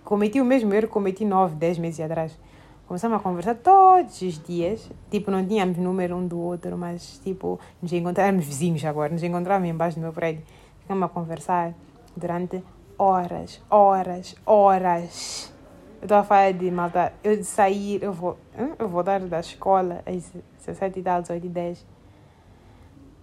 cometi 0.06 0.40
o 0.40 0.46
mesmo 0.46 0.74
erro 0.74 0.88
que 0.88 0.94
cometi 0.94 1.26
nove, 1.26 1.54
dez 1.56 1.78
meses 1.78 2.00
atrás. 2.00 2.40
Começamos 2.88 3.18
a 3.18 3.20
conversar 3.20 3.56
todos 3.56 4.22
os 4.22 4.42
dias. 4.42 4.90
Tipo, 5.10 5.30
não 5.30 5.46
tínhamos 5.46 5.78
número 5.78 6.16
um 6.16 6.26
do 6.26 6.40
outro, 6.40 6.78
mas 6.78 7.20
tipo, 7.22 7.60
nos 7.82 7.92
encontrávamos 7.92 8.46
vizinhos 8.46 8.86
agora, 8.86 9.12
nos 9.12 9.24
encontrávamos 9.24 9.70
embaixo 9.70 9.98
do 9.98 10.04
meu 10.04 10.14
prédio. 10.14 10.44
Ficamos 10.80 11.04
a 11.04 11.10
conversar 11.10 11.74
durante 12.16 12.64
horas, 12.98 13.62
horas, 13.70 14.38
horas. 14.46 15.54
Eu 16.00 16.06
estou 16.06 16.18
a 16.18 16.24
falar 16.24 16.54
de 16.54 16.72
malta. 16.72 17.12
Eu 17.22 17.36
de 17.36 17.44
sair, 17.44 18.02
eu 18.02 18.14
vou, 18.14 18.38
eu 18.80 18.88
vou 18.88 19.04
dar 19.04 19.20
da 19.20 19.42
escola 19.42 20.02
às 20.06 20.32
17 20.66 21.00
e 21.00 21.04
tal, 21.04 21.22
18 21.22 21.46
e 21.46 21.50
10 21.50 22.01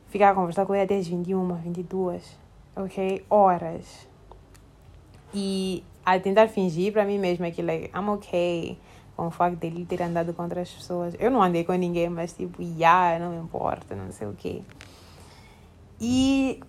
ficar 0.08 0.30
a 0.30 0.34
conversar 0.34 0.66
com 0.66 0.74
ele 0.74 0.84
até 0.84 0.96
as 0.96 1.06
21, 1.06 1.54
22, 1.54 2.38
ok? 2.76 3.24
Horas. 3.28 4.08
E 5.32 5.84
a 6.04 6.18
tentar 6.18 6.48
fingir 6.48 6.92
para 6.92 7.04
mim 7.04 7.18
mesma 7.18 7.50
que, 7.50 7.62
like, 7.62 7.90
I'm 7.94 8.08
okay 8.10 8.78
com 9.18 9.26
o 9.26 9.30
facto 9.32 9.56
dele 9.56 9.84
ter 9.84 10.00
andado 10.00 10.32
com 10.32 10.44
outras 10.44 10.70
pessoas. 10.70 11.12
Eu 11.18 11.28
não 11.30 11.42
andei 11.42 11.64
com 11.64 11.72
ninguém, 11.72 12.08
mas 12.08 12.32
tipo, 12.32 12.62
yeah, 12.62 13.18
não 13.18 13.32
me 13.32 13.42
importa, 13.42 13.96
não 13.96 14.12
sei 14.12 14.28
o 14.28 14.32
quê. 14.32 14.62
E, 16.00 16.60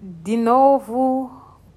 de 0.00 0.36
novo, 0.36 1.28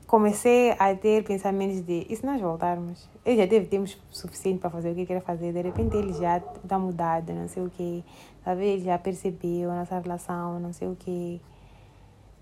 comecei 0.05 0.75
a 0.77 0.95
ter 0.95 1.24
pensamentos 1.24 1.81
de, 1.81 2.05
e 2.07 2.15
se 2.15 2.24
nós 2.24 2.39
voltarmos? 2.39 3.09
Ele 3.25 3.38
já 3.38 3.48
teve 3.48 3.65
tempo 3.65 3.89
suficiente 4.12 4.59
para 4.59 4.69
fazer 4.69 4.91
o 4.91 4.95
que 4.95 5.07
queria 5.07 5.21
fazer, 5.21 5.51
de 5.51 5.62
repente 5.62 5.98
ele 5.98 6.13
já 6.13 6.38
está 6.38 6.77
mudado, 6.77 7.33
não 7.33 7.48
sei 7.48 7.63
o 7.63 7.71
quê. 7.75 8.03
Talvez 8.50 8.82
já 8.82 8.98
percebeu 8.98 9.70
a 9.70 9.75
nossa 9.75 10.00
relação, 10.00 10.60
não 10.60 10.74
sei 10.74 10.88
o 10.88 10.96
quê. 10.96 11.39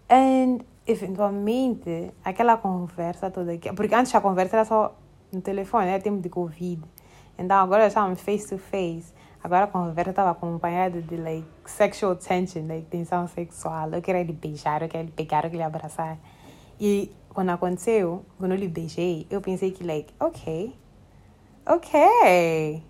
E, 0.09 0.65
eventualmente, 0.89 2.13
aquela 2.23 2.55
conversa 2.55 3.29
toda 3.29 3.51
aqui. 3.51 3.73
Porque 3.73 3.93
antes 3.93 4.15
a 4.15 4.21
conversa 4.21 4.55
era 4.55 4.63
só 4.63 4.95
no 5.33 5.41
telefone, 5.41 5.87
era 5.87 6.01
tempo 6.01 6.21
de 6.21 6.29
Covid. 6.29 6.81
Então 7.37 7.57
agora 7.57 7.87
estávamos 7.87 8.21
face 8.21 8.47
to 8.47 8.57
face. 8.57 9.13
Agora 9.43 9.65
a 9.65 9.67
conversa 9.67 10.11
estava 10.11 10.29
acompanhada 10.29 11.01
de 11.01 11.17
like, 11.17 11.45
sexual 11.65 12.15
tension, 12.15 12.65
like, 12.65 12.87
tensão 12.87 13.27
sexual. 13.27 13.91
Eu 13.91 14.01
queria 14.01 14.23
lhe 14.23 14.31
beijar, 14.31 14.83
eu 14.83 14.87
queria 14.87 15.07
lhe 15.07 15.11
pegar, 15.11 15.43
eu 15.43 15.49
queria 15.49 15.67
lhe 15.67 15.75
abraçar. 15.75 16.17
E 16.79 17.11
quando 17.33 17.49
aconteceu, 17.49 18.23
quando 18.37 18.53
eu 18.53 18.57
lhe 18.57 18.69
beijei, 18.69 19.27
eu 19.29 19.41
pensei 19.41 19.71
que, 19.71 19.83
like, 19.83 20.13
ok, 20.21 20.73
ok 21.65 22.81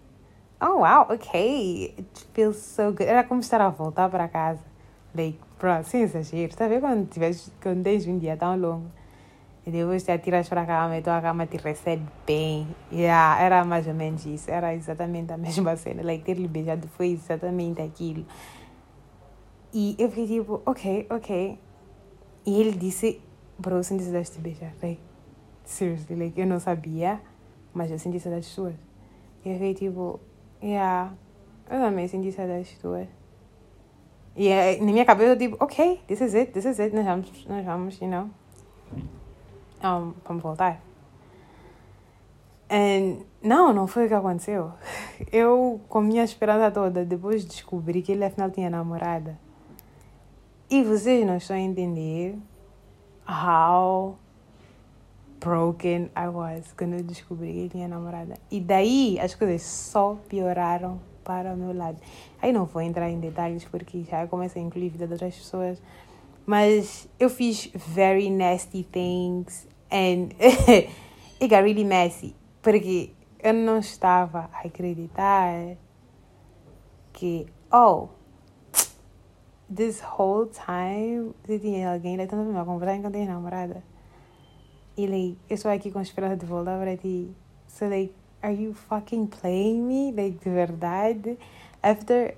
oh 0.62 0.80
wow, 0.80 1.08
ok, 1.10 1.94
it 1.98 2.28
feels 2.34 2.58
so 2.58 2.92
good. 2.92 3.08
Era 3.08 3.24
como 3.24 3.42
estar 3.42 3.62
a 3.62 3.70
voltar 3.70 4.10
para 4.10 4.28
casa. 4.28 4.64
Like, 5.14 5.40
bro, 5.60 5.84
sem 5.84 6.02
exagero. 6.04 6.56
Tá 6.56 6.68
vendo 6.68 6.82
quando, 6.82 7.10
tiveres, 7.10 7.52
quando 7.62 7.84
tens 7.84 8.08
um 8.08 8.18
dia 8.18 8.38
tão 8.38 8.58
longo 8.58 8.92
e 9.66 9.72
depois 9.72 10.04
te 10.04 10.12
atiras 10.12 10.48
para 10.48 10.62
a 10.62 10.66
cama 10.66 10.98
e 10.98 11.02
tua 11.02 11.22
cama 11.22 11.46
te 11.46 11.58
recebe 11.58 12.06
bem. 12.26 12.68
Yeah, 12.90 13.42
era 13.42 13.66
mais 13.66 13.86
ou 13.86 13.94
menos 13.94 14.26
isso. 14.26 14.50
Era 14.50 14.74
exatamente 14.74 15.34
a 15.34 15.38
mesma 15.38 15.76
cena. 15.78 16.02
Like, 16.04 16.24
ter-lhe 16.24 16.48
beijado 16.48 16.88
foi 16.88 17.10
exatamente 17.10 17.82
aquilo. 17.82 18.26
E 19.74 19.96
eu 20.00 20.10
fiquei 20.10 20.40
tipo, 20.40 20.62
ok, 20.66 21.08
ok. 21.10 21.60
E 22.46 22.62
ele 22.62 22.72
disse, 22.78 23.22
bro, 23.60 23.84
senti 23.84 24.04
saudades 24.04 24.30
de 24.30 24.38
te 24.38 24.42
beijar. 24.42 24.74
Like, 24.82 25.02
seriously, 25.66 26.16
like, 26.16 26.40
eu 26.40 26.48
não 26.48 26.62
sabia, 26.62 27.20
mas 27.74 27.92
eu 27.92 28.00
senti 28.00 28.22
saudades 28.22 28.48
suas. 28.48 28.76
E 29.44 29.50
eu 29.50 29.56
fiquei 29.56 29.74
tipo, 29.74 30.22
Yeah. 30.62 31.14
Eu 31.70 31.80
também 31.80 32.08
senti 32.08 32.32
saudades 32.32 32.78
tuas. 32.80 33.08
E 34.36 34.48
é, 34.48 34.78
na 34.78 34.86
minha 34.86 35.06
cabeça 35.06 35.32
eu 35.32 35.38
tipo, 35.38 35.58
ok, 35.60 36.02
this 36.08 36.22
is 36.22 36.36
it, 36.36 36.52
this 36.52 36.66
is 36.66 36.80
it, 36.80 36.96
nós 36.96 37.06
vamos, 37.06 37.46
nós 37.48 37.66
vamos, 37.66 38.00
you 38.00 38.08
know. 38.08 38.30
Um, 39.84 40.14
vamos 40.26 40.44
voltar. 40.44 40.82
And, 42.70 43.24
não, 43.42 43.74
não 43.74 43.88
foi 43.88 44.06
o 44.06 44.08
que 44.08 44.14
aconteceu. 44.14 44.72
Eu, 45.32 45.82
com 45.88 46.02
minha 46.02 46.24
esperança 46.24 46.70
toda, 46.70 47.06
depois 47.06 47.46
descobri 47.46 48.02
que 48.02 48.12
ele 48.12 48.26
afinal 48.26 48.52
tinha 48.52 48.70
namorada. 48.70 49.40
E 50.70 50.84
vocês 50.84 51.26
não 51.26 51.38
estão 51.38 51.56
a 51.56 51.60
entender 51.60 52.38
how 53.28 54.18
broken 55.40 56.10
I 56.16 56.28
was 56.30 56.74
quando 56.78 56.94
eu 56.94 57.04
descobri 57.04 57.54
que 57.54 57.70
tinha 57.70 57.88
namorada. 57.88 58.36
E 58.50 58.60
daí 58.60 59.20
as 59.20 59.36
coisas 59.36 59.62
só 59.62 60.18
pioraram 60.28 61.00
para 61.24 61.54
o 61.54 61.58
meu 61.58 61.76
lado. 61.76 61.98
Aí 62.42 62.52
não 62.52 62.66
vou 62.66 62.82
entrar 62.82 63.10
em 63.10 63.20
detalhes 63.20 63.66
porque 63.66 64.04
já 64.04 64.26
começa 64.28 64.60
a 64.60 64.62
incluir 64.62 64.88
a 64.88 64.92
vida 64.92 65.08
de 65.08 65.14
outras 65.14 65.36
pessoas. 65.36 65.82
Mas 66.46 67.10
eu 67.20 67.30
fiz 67.30 67.70
very 67.76 68.30
nasty 68.30 68.84
things 68.84 69.68
and 69.92 70.30
it 71.40 71.48
got 71.50 71.64
really 71.64 71.84
messy. 71.84 72.34
Porque 72.62 73.12
eu 73.44 73.54
não 73.54 73.80
estava 73.80 74.50
a 74.54 74.68
acreditar 74.68 75.76
que, 77.12 77.48
oh, 77.72 78.10
this 79.74 80.02
whole 80.02 80.50
time 80.50 81.34
você 81.44 81.60
tinha 81.60 81.94
alguém, 81.94 82.14
ele 82.14 82.24
estava 82.24 82.44
me 82.44 82.66
conversar 82.66 82.96
enquanto 82.96 83.14
tinha 83.16 83.34
namorada. 83.34 83.84
E 84.98 85.06
like, 85.06 85.38
eu 85.48 85.54
estou 85.54 85.70
aqui 85.70 85.92
com 85.92 86.00
a 86.00 86.02
esperança 86.02 86.38
de 86.38 86.46
voltar 86.48 86.80
para 86.80 86.98
ti. 86.98 87.30
So 87.68 87.86
like, 87.86 88.14
are 88.42 88.54
you 88.54 88.74
fucking 88.74 89.28
playing 89.28 89.84
me? 89.84 90.12
Like, 90.12 90.40
de 90.44 90.50
verdade? 90.50 91.38
After, 91.84 92.36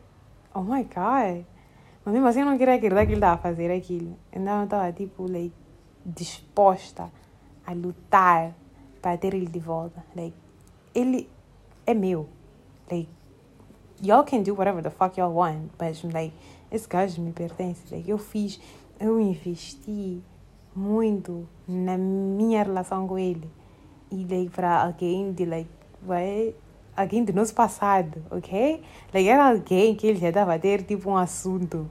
oh 0.53 0.61
my 0.61 0.83
god. 0.83 1.45
Mas 2.03 2.13
mesmo 2.13 2.27
assim 2.27 2.41
eu 2.41 2.45
não 2.45 2.57
queria 2.57 2.75
acreditar 2.75 3.05
que 3.05 3.13
ele 3.13 3.17
estava 3.19 3.35
a 3.35 3.37
fazer 3.37 3.71
aquilo. 3.71 4.17
Então 4.31 4.59
eu 4.59 4.63
estava 4.65 4.91
tipo, 4.91 5.23
like, 5.23 5.53
disposta 6.05 7.09
a 7.65 7.71
lutar 7.71 8.53
para 9.01 9.17
ter 9.17 9.33
ele 9.33 9.47
de 9.47 9.59
volta. 9.59 10.03
Like, 10.13 10.35
ele 10.93 11.29
é 11.85 11.93
meu. 11.93 12.27
Like, 12.91 13.09
y'all 14.01 14.25
can 14.25 14.41
do 14.41 14.53
whatever 14.53 14.83
the 14.83 14.89
fuck 14.89 15.17
y'all 15.17 15.33
want. 15.33 15.71
But 15.77 16.03
like, 16.13 16.33
esse 16.69 16.89
gajo 16.89 17.21
me 17.21 17.31
pertence. 17.31 17.83
Like, 17.89 18.09
eu 18.09 18.17
fiz, 18.17 18.59
eu 18.99 19.19
investi 19.19 20.21
muito 20.79 21.47
na 21.67 21.97
minha 21.97 22.63
relação 22.63 23.07
com 23.07 23.19
ele. 23.19 23.49
E 24.11 24.25
like, 24.25 24.49
para 24.49 24.83
alguém 24.83 25.31
de 25.33 25.45
like, 25.45 25.69
vai, 26.01 26.55
alguém 26.95 27.23
do 27.23 27.33
nosso 27.33 27.53
passado, 27.53 28.23
ok? 28.31 28.81
Like, 29.13 29.27
era 29.27 29.49
alguém 29.49 29.95
que 29.95 30.07
ele 30.07 30.19
já 30.19 30.29
estava 30.29 30.55
a 30.55 30.59
ter 30.59 30.83
tipo 30.83 31.09
um 31.09 31.17
assunto. 31.17 31.89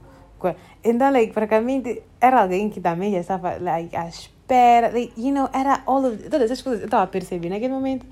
Então, 0.83 1.11
like, 1.11 1.33
praticamente 1.33 2.01
era 2.19 2.41
alguém 2.41 2.69
que 2.69 2.81
também 2.81 3.11
já 3.11 3.19
estava 3.19 3.57
like, 3.57 3.95
à 3.95 4.07
espera. 4.07 4.91
Like, 4.91 5.13
you 5.15 5.33
know, 5.33 5.47
era 5.53 5.83
all 5.85 6.05
of, 6.05 6.17
todas 6.29 6.43
essas 6.43 6.61
coisas 6.61 6.81
eu 6.81 6.85
estava 6.85 7.03
a 7.03 7.07
perceber 7.07 7.49
naquele 7.49 7.73
momento. 7.73 8.05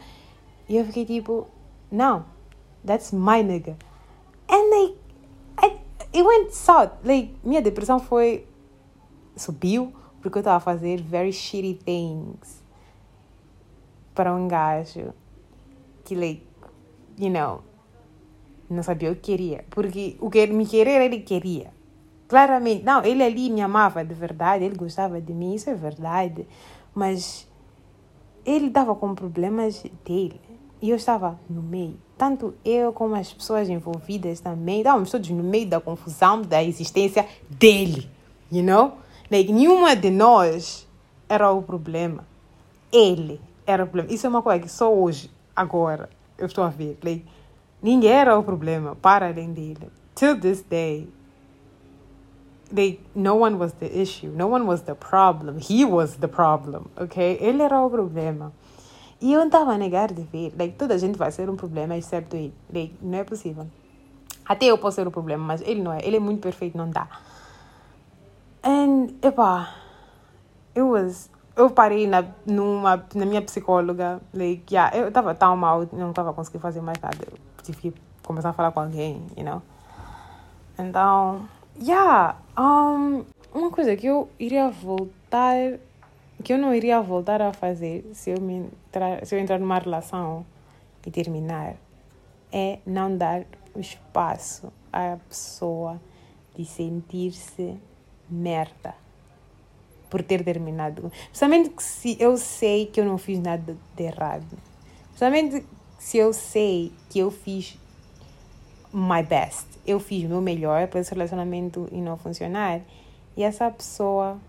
E 0.70 0.78
eu 0.78 0.86
fiquei 0.86 1.06
tipo, 1.06 1.48
não, 1.92 2.26
that's 2.86 3.12
my 3.12 3.42
nigga. 3.42 3.76
And 4.50 4.70
like, 4.70 4.98
it 6.14 6.24
went 6.24 6.52
south. 6.52 6.92
Like, 7.04 7.34
minha 7.44 7.62
depressão 7.62 8.00
foi. 8.00 8.46
subiu 9.36 9.94
porque 10.28 10.40
eu 10.40 10.42
estava 10.42 10.58
a 10.58 10.60
fazer 10.60 11.02
very 11.02 11.32
shitty 11.32 11.80
things 11.84 12.64
para 14.14 14.34
um 14.36 14.48
gajo 14.48 15.14
que, 16.04 16.16
like, 16.16 16.46
you 17.18 17.30
know, 17.30 17.62
não 18.70 18.84
sabia 18.84 19.12
o 19.12 19.16
que 19.16 19.22
queria. 19.22 19.64
Porque 19.70 20.18
o 20.20 20.30
que 20.30 20.38
ele 20.40 20.54
me 20.54 20.66
querer, 20.66 21.02
ele 21.02 21.22
queria. 21.22 21.72
Claramente, 22.28 22.84
não, 22.84 23.04
ele 23.04 23.24
ali 23.24 23.50
me 23.50 23.62
amava 23.62 24.04
de 24.04 24.14
verdade, 24.14 24.66
ele 24.66 24.76
gostava 24.76 25.22
de 25.22 25.34
mim, 25.34 25.56
isso 25.56 25.70
é 25.70 25.76
verdade. 25.76 26.46
Mas 26.94 27.48
ele 28.46 28.68
estava 28.68 28.94
com 28.96 29.16
problemas 29.16 29.84
dele 30.04 30.42
e 30.82 30.90
eu 30.90 30.98
estava 30.98 31.40
no 31.50 31.62
meio. 31.62 31.98
Tanto 32.18 32.54
eu 32.66 32.92
como 32.92 33.16
as 33.16 33.32
pessoas 33.32 33.70
envolvidas 33.70 34.40
também, 34.40 34.80
estávamos 34.80 35.10
todos 35.10 35.30
no 35.30 35.44
meio 35.44 35.68
da 35.68 35.80
confusão 35.80 36.42
da 36.42 36.62
existência 36.64 37.26
dele, 37.50 38.10
you 38.52 38.64
know? 38.64 38.94
Like, 39.30 39.52
nenhuma 39.52 39.96
de 39.96 40.10
nós 40.10 40.88
era 41.28 41.52
o 41.52 41.62
problema. 41.62 42.24
Ele 42.92 43.42
era 43.66 43.84
o 43.84 43.88
problema. 43.88 44.14
Isso 44.14 44.26
é 44.26 44.30
uma 44.30 44.42
coisa 44.42 44.60
que 44.60 44.70
só 44.70 44.94
hoje, 44.94 45.30
agora, 45.56 46.10
eu 46.38 46.46
estou 46.46 46.64
a 46.64 46.70
ver. 46.70 46.98
Like, 47.04 47.26
ninguém 47.82 48.12
era 48.12 48.38
o 48.38 48.44
problema 48.44 48.96
para 48.96 49.28
além 49.28 49.52
dele. 49.52 49.90
Till 50.16 50.40
this 50.40 50.62
day, 50.62 51.10
they, 52.74 53.00
no 53.14 53.36
one 53.36 53.58
was 53.58 53.74
the 53.74 53.88
issue. 53.88 54.30
No 54.30 54.48
one 54.48 54.66
was 54.66 54.82
the 54.82 54.96
problem. 54.96 55.58
He 55.60 55.84
was 55.84 56.16
the 56.16 56.28
problem, 56.28 56.86
ok? 56.96 57.38
Ele 57.42 57.62
era 57.62 57.82
o 57.82 57.90
problema. 57.90 58.54
E 59.20 59.34
eu 59.34 59.44
estava 59.44 59.74
a 59.74 59.78
negar 59.78 60.14
de 60.14 60.22
ver. 60.22 60.54
Like, 60.58 60.76
toda 60.78 60.94
a 60.94 60.98
gente 60.98 61.18
vai 61.18 61.32
ser 61.32 61.50
um 61.50 61.56
problema, 61.56 61.98
exceto 61.98 62.36
ele. 62.36 62.54
Like, 62.74 62.96
não 63.02 63.18
é 63.18 63.24
possível. 63.24 63.68
Até 64.46 64.68
eu 64.68 64.78
posso 64.78 64.96
ser 64.96 65.08
o 65.08 65.12
problema, 65.12 65.44
mas 65.44 65.62
ele 65.62 65.82
não 65.82 65.92
é. 65.92 66.00
Ele 66.04 66.16
é 66.16 66.20
muito 66.20 66.40
perfeito, 66.40 66.78
não 66.78 66.90
dá. 66.90 67.08
And, 68.68 69.16
epá, 69.22 69.74
it 70.76 70.82
was... 70.82 71.30
Eu 71.56 71.70
parei 71.70 72.06
na, 72.06 72.26
numa, 72.46 73.08
na 73.16 73.26
minha 73.26 73.42
psicóloga, 73.42 74.22
like, 74.34 74.76
yeah, 74.76 74.96
eu 74.96 75.08
estava 75.08 75.34
tão 75.34 75.56
mal, 75.56 75.88
não 75.94 76.10
estava 76.10 76.34
conseguindo 76.34 76.62
fazer 76.62 76.82
mais 76.82 77.00
nada. 77.00 77.18
Eu 77.32 77.64
tive 77.64 77.78
que 77.80 77.94
começar 78.22 78.50
a 78.50 78.54
falar 78.54 78.72
com 78.74 78.82
alguém, 78.82 79.26
you 79.38 79.46
know? 79.46 79.62
Então, 80.78 81.48
yeah, 81.82 82.36
um, 82.60 83.24
uma 83.54 83.72
coisa 83.72 83.96
que 83.96 84.06
eu 84.06 84.30
iria 84.38 84.70
voltar, 84.70 85.80
que 86.44 86.54
eu 86.54 86.58
não 86.58 86.76
iria 86.76 87.02
voltar 87.02 87.42
a 87.42 87.54
fazer 87.54 88.08
se 88.14 88.32
eu, 88.32 88.42
me 88.42 88.70
entrar, 88.90 89.26
se 89.26 89.34
eu 89.34 89.40
entrar 89.40 89.58
numa 89.58 89.80
relação 89.80 90.46
e 91.06 91.10
terminar, 91.10 91.76
é 92.52 92.80
não 92.86 93.16
dar 93.16 93.46
espaço 93.78 94.72
à 94.92 95.18
pessoa 95.28 96.00
de 96.54 96.66
sentir-se 96.66 97.80
merda 98.30 98.96
por 100.10 100.24
ter 100.24 100.44
terminado. 100.44 101.12
Principalmente 101.30 101.74
se 101.82 102.18
eu 102.20 102.38
sei 102.38 102.86
que 102.86 103.00
eu 103.00 103.06
não 103.06 103.18
fiz 103.18 103.40
nada 103.40 103.76
de 103.96 104.04
errado. 104.04 104.58
Principalmente 105.08 105.66
se 106.00 106.18
eu 106.18 106.32
sei 106.32 106.92
que 107.10 107.20
eu 107.20 107.32
fiz 107.32 107.78
my 108.94 109.24
best. 109.24 109.68
Eu 109.86 110.00
fiz 110.00 110.26
o 110.26 110.28
meu 110.28 110.42
melhor 110.42 110.88
para 110.88 111.00
esse 111.00 111.14
relacionamento 111.14 111.88
e 111.92 111.98
não 111.98 112.18
funcionar. 112.18 112.82
E 113.36 113.44
essa 113.44 113.70
pessoa 113.70 114.40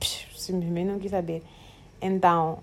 psh, 0.00 0.28
simplesmente 0.36 0.86
não 0.86 0.98
quis 0.98 1.10
saber. 1.10 1.42
Então, 2.00 2.58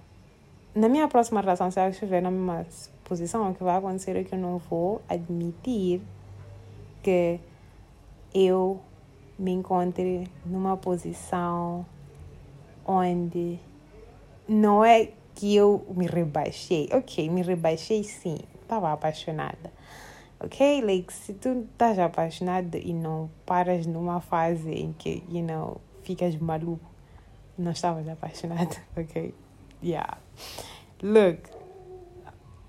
na 0.76 0.90
minha 0.90 1.08
próxima 1.08 1.42
relação, 1.42 1.72
se 1.72 1.80
eu 1.80 1.90
estiver 1.90 2.22
na 2.22 2.30
mesma 2.30 2.66
posição, 3.04 3.50
o 3.50 3.56
que 3.56 3.64
vai 3.64 3.78
acontecer 3.78 4.16
é 4.16 4.24
que 4.24 4.36
eu 4.36 4.40
não 4.40 4.58
vou 4.58 5.02
admitir 5.08 6.02
que 7.02 7.40
eu 8.34 8.80
me 9.40 9.52
encontre 9.52 10.30
numa 10.46 10.76
posição 10.76 11.86
onde 12.86 13.58
não 14.48 14.84
é 14.84 15.12
que 15.34 15.56
eu 15.56 15.86
me 15.96 16.06
rebaixei. 16.06 16.90
Ok, 16.92 17.30
me 17.30 17.42
rebaixei 17.42 18.04
sim, 18.04 18.38
estava 18.62 18.92
apaixonada. 18.92 19.72
Ok, 20.42 20.82
like, 20.82 21.12
se 21.12 21.34
tu 21.34 21.66
estás 21.72 21.98
apaixonado 22.00 22.76
e 22.76 22.94
não 22.94 23.30
paras 23.46 23.86
numa 23.86 24.22
fase 24.22 24.72
em 24.72 24.94
que, 24.94 25.24
you 25.30 25.44
know, 25.44 25.82
ficas 26.04 26.36
maluco, 26.36 26.86
não 27.58 27.72
estavas 27.72 28.08
apaixonado, 28.08 28.76
ok? 28.96 29.34
Yeah. 29.82 30.18
Look, 31.02 31.50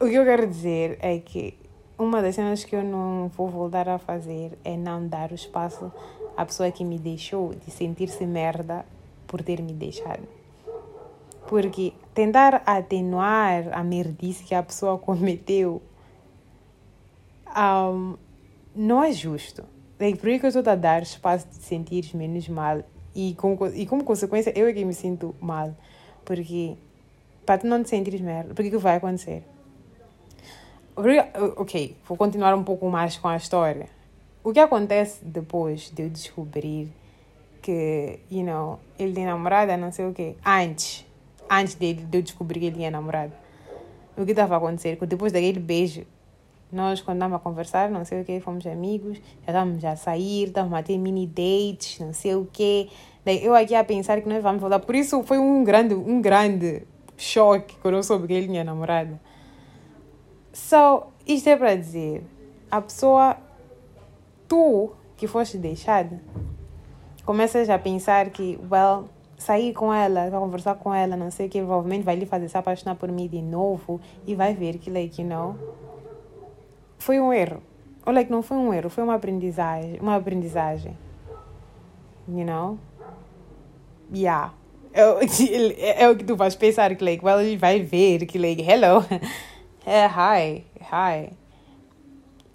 o 0.01 0.07
que 0.07 0.15
eu 0.15 0.25
quero 0.25 0.47
dizer 0.47 0.99
é 1.01 1.19
que 1.19 1.59
uma 1.99 2.23
das 2.23 2.35
cenas 2.35 2.65
que 2.65 2.75
eu 2.75 2.83
não 2.83 3.29
vou 3.29 3.49
voltar 3.49 3.89
a 3.89 3.99
fazer 3.99 4.59
é 4.65 4.77
não 4.77 5.07
dar 5.07 5.33
o 5.33 5.35
espaço 5.35 5.93
a 6.41 6.47
pessoa 6.47 6.73
que 6.73 6.83
me 6.83 6.99
deixou 6.99 7.55
de 7.55 7.71
sentir-se 7.71 8.25
merda 8.25 8.87
por 9.27 9.43
ter 9.43 9.61
me 9.61 9.75
deixado. 9.75 10.27
Porque 11.47 11.93
tentar 12.15 12.63
atenuar 12.65 13.69
a 13.73 13.85
merdice 13.85 14.45
que 14.45 14.55
a 14.55 14.63
pessoa 14.63 14.97
cometeu 14.99 15.83
um, 17.55 18.17
não 18.75 19.05
é 19.05 19.13
justo. 19.13 19.65
É 19.99 20.15
por 20.17 20.31
isso 20.31 20.41
que 20.41 20.47
eu 20.47 20.49
estou 20.49 20.73
a 20.73 20.75
dar 20.75 21.03
espaço 21.03 21.47
de 21.47 21.57
sentir 21.57 22.17
menos 22.17 22.49
mal. 22.49 22.83
E, 23.15 23.35
com, 23.35 23.59
e 23.75 23.85
como 23.85 24.03
consequência, 24.03 24.51
eu 24.59 24.67
é 24.67 24.73
que 24.73 24.83
me 24.83 24.95
sinto 24.95 25.35
mal. 25.39 25.77
Porque, 26.25 26.75
para 27.45 27.59
tu 27.59 27.67
não 27.67 27.83
te 27.83 27.91
sentires 27.91 28.23
merda, 28.23 28.55
porque 28.55 28.69
o 28.69 28.71
que 28.71 28.79
vai 28.79 28.97
acontecer? 28.97 29.45
Ok, 31.57 31.99
vou 32.09 32.17
continuar 32.17 32.55
um 32.55 32.65
pouco 32.65 32.89
mais 32.89 33.19
com 33.19 33.29
a 33.29 33.37
história 33.37 34.00
o 34.43 34.53
que 34.53 34.61
acontece 34.61 35.25
depois 35.25 35.91
de 35.91 36.03
eu 36.03 36.11
descobrir 36.11 36.93
que, 37.61 38.21
you 38.31 38.43
know, 38.43 38.79
ele 38.99 39.13
tem 39.13 39.27
namorada, 39.27 39.77
não 39.77 39.93
sei 39.93 40.07
o 40.07 40.13
quê, 40.13 40.35
antes, 40.45 41.07
antes 41.49 41.75
de, 41.75 41.99
eu 42.13 42.23
descobrir 42.23 42.61
que 42.61 42.67
ele 42.67 42.77
tinha 42.77 42.91
namorada, 42.91 43.33
o 44.17 44.25
que 44.25 44.31
estava 44.33 44.55
a 44.55 44.59
acontecer? 44.59 44.99
Depois 45.07 45.33
daquele 45.33 45.61
beijo, 45.61 46.07
nós, 46.73 47.01
quando 47.01 47.17
estávamos 47.17 47.37
a 47.37 47.41
conversar, 47.41 47.91
não 47.91 48.05
sei 48.05 48.23
o 48.23 48.25
quê, 48.25 48.41
fomos 48.41 48.67
amigos, 48.67 49.19
já 49.19 49.49
estávamos 49.49 49.85
a 49.85 49.97
sair, 49.97 50.49
estávamos 50.49 50.79
a 50.79 50.83
ter 50.83 50.99
mini 50.99 51.27
dates, 51.27 51.99
não 51.99 52.13
sei 52.13 52.35
o 52.35 52.49
quê. 52.53 52.89
Daí 53.25 53.45
eu 53.45 53.55
aqui 53.55 53.75
a 53.75 53.83
pensar 53.83 54.21
que 54.21 54.29
nós 54.29 54.43
vamos 54.43 54.61
voltar. 54.61 54.79
Por 54.79 54.95
isso 54.95 55.23
foi 55.25 55.39
um 55.39 55.65
grande, 55.65 55.95
um 55.95 56.21
grande 56.23 56.83
choque 57.17 57.77
quando 57.83 57.97
eu 57.97 58.03
soube 58.03 58.27
que 58.27 58.33
ele 58.33 58.47
tinha 58.47 58.63
namorada. 58.63 59.21
So, 60.53 61.05
isto 61.27 61.49
é 61.49 61.57
para 61.57 61.75
dizer, 61.75 62.23
a 62.71 62.81
pessoa 62.81 63.37
tu 64.51 64.91
que 65.17 65.29
foste 65.29 65.57
deixada, 65.57 66.21
começas 67.25 67.71
a 67.71 67.79
pensar 67.79 68.31
que, 68.31 68.59
well, 68.69 69.09
sair 69.39 69.73
com 69.73 69.95
ela, 69.95 70.29
conversar 70.31 70.75
com 70.75 70.93
ela, 70.93 71.17
não 71.17 71.31
sei 71.31 71.47
o 71.47 71.49
que, 71.49 71.61
provavelmente 71.61 72.03
vai 72.03 72.17
lhe 72.17 72.27
fazer 72.27 72.49
se 72.49 72.59
apaixonar 72.59 72.97
por 72.97 73.13
mim 73.13 73.29
de 73.29 73.41
novo 73.41 74.01
e 74.27 74.35
vai 74.35 74.53
ver 74.53 74.79
que, 74.79 74.91
like, 74.91 75.23
you 75.23 75.29
know, 75.29 75.57
foi 76.99 77.21
um 77.21 77.33
erro. 77.33 77.63
Ou, 78.05 78.13
like, 78.13 78.31
não 78.31 78.43
foi 78.43 78.57
um 78.57 78.75
erro, 78.75 78.91
foi 78.91 79.05
uma 79.05 79.15
aprendizagem, 79.15 80.01
uma 80.01 80.17
aprendizagem. 80.17 80.99
You 82.27 82.45
know? 82.45 82.79
Yeah. 84.13 84.53
É, 84.93 86.03
é, 86.03 86.11
o 86.11 86.17
que 86.17 86.25
tu 86.25 86.35
vais 86.35 86.57
pensar, 86.57 86.95
que, 86.97 87.05
like, 87.05 87.25
well, 87.25 87.41
ele 87.41 87.57
vai 87.57 87.81
ver 87.81 88.27
que, 88.27 88.37
like, 88.37 88.63
hello. 88.63 89.05
É, 89.87 90.07
hi, 90.07 90.67
hi. 90.79 91.33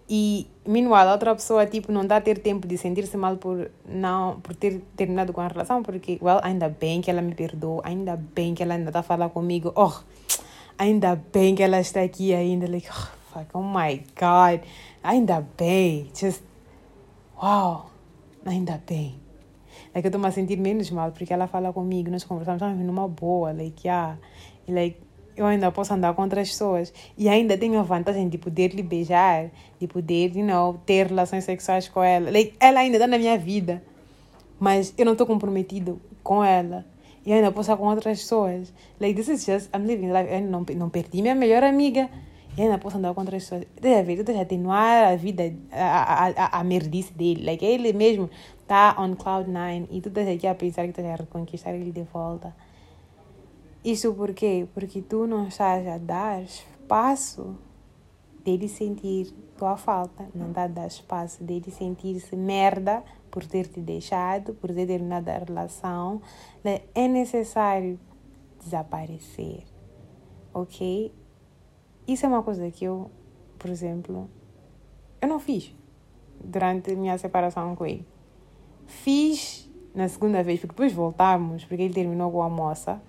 E, 0.08 0.48
meanwhile, 0.66 1.10
a 1.10 1.12
outra 1.14 1.36
pessoa, 1.36 1.66
tipo, 1.66 1.92
não 1.92 2.06
dá 2.06 2.18
a 2.18 2.22
ter 2.22 2.40
tempo 2.40 2.68
de 2.68 2.78
sentir-se 2.78 3.16
mal 3.18 3.38
por 3.38 3.72
não 3.86 4.40
por 4.42 4.56
ter 4.56 4.82
terminado 4.96 5.32
com 5.32 5.42
a 5.42 5.48
relação, 5.48 5.84
porque, 5.84 6.18
well, 6.22 6.40
ainda 6.44 6.70
bem 6.70 7.02
que 7.02 7.10
ela 7.10 7.22
me 7.22 7.36
perdoou, 7.36 7.82
ainda 7.84 8.16
bem 8.16 8.54
que 8.54 8.64
ela 8.64 8.74
ainda 8.74 8.90
está 8.90 9.00
a 9.00 9.04
falar 9.04 9.30
comigo, 9.30 9.72
oh, 9.76 9.94
ainda 10.78 11.16
bem 11.32 11.56
que 11.56 11.64
ela 11.64 11.80
está 11.80 12.02
aqui 12.02 12.34
ainda, 12.34 12.70
like, 12.70 12.88
oh, 12.90 13.08
fuck, 13.34 13.48
oh 13.54 13.62
my 13.62 14.04
God, 14.20 14.62
ainda 15.04 15.46
bem, 15.58 16.10
just, 16.14 16.44
wow, 17.42 17.86
ainda 18.46 18.82
bem. 18.88 19.20
Like, 19.94 20.08
eu 20.08 20.10
estou-me 20.10 20.28
a 20.28 20.32
sentir 20.32 20.58
menos 20.58 20.92
mal, 20.92 21.12
porque 21.12 21.34
ela 21.34 21.48
fala 21.48 21.72
comigo, 21.72 22.12
nós 22.12 22.24
conversamos, 22.24 22.62
estamos 22.62 22.86
numa 22.86 23.08
boa, 23.08 23.52
like, 23.54 23.88
yeah, 23.88 24.18
e, 24.68 24.72
like, 24.72 25.05
eu 25.36 25.46
ainda 25.46 25.72
posso 25.72 25.94
andar 25.94 26.14
com 26.14 26.22
outras 26.22 26.50
pessoas 26.50 26.94
e 27.18 27.28
ainda 27.28 27.58
tenho 27.58 27.80
a 27.80 27.84
vantagem 27.84 28.30
de 28.30 28.38
poder 28.38 28.74
lhe 28.74 28.84
beijar, 28.84 29.50
de 29.80 29.88
poder, 29.88 30.36
you 30.36 30.46
know, 30.46 30.80
ter 30.86 31.08
relações 31.08 31.44
sexuais 31.44 31.88
com 31.88 32.04
ela. 32.04 32.30
Ela 32.60 32.80
ainda 32.80 32.98
está 32.98 33.08
na 33.08 33.18
minha 33.18 33.38
vida, 33.38 33.84
mas 34.60 34.94
eu 34.98 35.06
não 35.06 35.12
estou 35.14 35.28
comprometido 35.28 36.02
com 36.24 36.44
ela. 36.44 36.86
E 37.26 37.34
ainda 37.34 37.52
posso 37.52 37.72
estar 37.72 37.78
com 37.78 37.90
outras 37.90 38.20
pessoas. 38.20 38.72
Like, 39.00 39.16
this 39.16 39.28
is 39.28 39.46
just, 39.46 39.70
I'm 39.76 39.86
living 39.86 40.12
life. 40.12 40.32
Eu 40.32 40.42
não, 40.42 40.66
não 40.76 40.90
perdi 40.90 41.22
minha 41.22 41.34
melhor 41.34 41.64
amiga. 41.64 42.08
E 42.56 42.62
ainda 42.62 42.78
posso 42.78 42.98
andar 42.98 43.14
com 43.14 43.22
outras 43.22 43.44
pessoas. 43.44 43.66
Deixa 43.82 44.04
ver, 44.04 44.24
deixa 44.24 44.42
atenuar 44.42 45.12
a 45.12 45.16
vida, 45.16 45.52
a, 45.72 46.28
a, 46.28 46.28
a, 46.30 46.60
a 46.60 46.64
merdice 46.64 47.12
dele. 47.14 47.44
Like, 47.44 47.66
ele 47.66 47.92
mesmo 47.94 48.30
está 48.62 48.96
on 49.00 49.16
cloud 49.16 49.50
nine 49.50 49.88
e 49.92 50.02
tu 50.02 50.10
estás 50.10 50.28
aqui 50.28 50.48
a 50.48 50.56
pensar 50.56 50.84
que 50.84 50.90
estás 50.90 51.08
a 51.08 51.16
reconquistar 51.16 51.74
ele 51.74 51.92
de 51.92 52.04
volta. 52.04 52.56
Isso 53.86 54.12
por 54.16 54.34
quê? 54.34 54.68
Porque 54.74 55.00
tu 55.00 55.28
não 55.28 55.48
estás 55.48 55.88
a 55.88 56.00
dar 56.00 56.42
espaço 56.42 57.56
dele 58.44 58.68
sentir 58.68 59.32
tua 59.56 59.78
falta, 59.78 60.28
não 60.34 60.52
dá 60.52 60.66
dar 60.66 60.88
espaço 60.88 61.44
dele 61.44 61.70
sentir-se 61.70 62.36
merda 62.36 63.04
por 63.30 63.46
ter 63.46 63.68
te 63.68 63.80
deixado, 63.80 64.56
por 64.56 64.74
ter 64.74 64.88
terminado 64.88 65.30
a 65.30 65.38
relação. 65.38 66.20
É 66.96 67.08
necessário 67.08 68.00
desaparecer, 68.60 69.64
ok? 70.52 71.14
Isso 72.08 72.26
é 72.26 72.30
uma 72.30 72.42
coisa 72.42 72.72
que 72.72 72.86
eu, 72.86 73.12
por 73.60 73.70
exemplo, 73.70 74.28
eu 75.22 75.28
não 75.28 75.40
fiz 75.40 75.76
durante 76.44 76.92
a 76.92 76.96
minha 76.96 77.16
separação 77.20 77.76
com 77.76 77.86
ele. 77.86 78.04
Fiz 78.88 79.72
na 79.94 80.10
segunda 80.10 80.42
vez, 80.42 80.60
porque 80.60 80.74
depois 80.74 80.92
voltamos, 80.92 81.64
porque 81.66 81.84
ele 81.84 81.94
terminou 81.94 82.32
com 82.32 82.42
a 82.42 82.50
moça. 82.50 83.00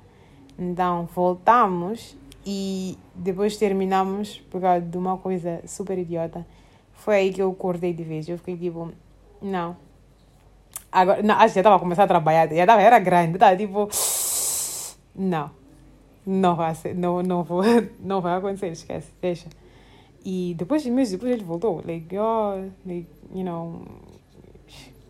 Então 0.58 1.08
voltamos 1.14 2.16
e 2.44 2.96
depois 3.14 3.56
terminamos 3.56 4.38
por 4.50 4.60
causa 4.60 4.80
de 4.80 4.96
uma 4.96 5.18
coisa 5.18 5.60
super 5.66 5.98
idiota. 5.98 6.46
Foi 6.92 7.16
aí 7.16 7.32
que 7.32 7.42
eu 7.42 7.50
acordei 7.50 7.92
de 7.92 8.02
vez. 8.02 8.28
Eu 8.28 8.38
fiquei 8.38 8.56
tipo, 8.56 8.90
não. 9.42 9.76
Agora, 10.90 11.22
não, 11.22 11.34
acho 11.34 11.48
que 11.48 11.54
já 11.54 11.60
estava 11.60 11.76
a 11.76 11.78
começar 11.78 12.04
a 12.04 12.06
trabalhar, 12.06 12.48
já 12.48 12.64
tava, 12.64 12.80
era 12.80 12.98
grande, 12.98 13.34
estava 13.34 13.56
tipo, 13.56 13.88
não, 15.14 15.50
não 16.24 16.54
vai 16.56 16.74
ser, 16.74 16.94
não, 16.94 17.22
não, 17.22 17.42
vou, 17.42 17.62
não 18.00 18.20
vai 18.20 18.36
acontecer, 18.36 18.68
esquece, 18.68 19.12
deixa. 19.20 19.48
E 20.24 20.54
depois, 20.56 20.86
meses 20.86 21.12
depois 21.12 21.32
ele 21.32 21.44
voltou, 21.44 21.82
like, 21.86 22.16
oh, 22.16 22.70
like, 22.86 23.08
you 23.34 23.44
know, 23.44 23.82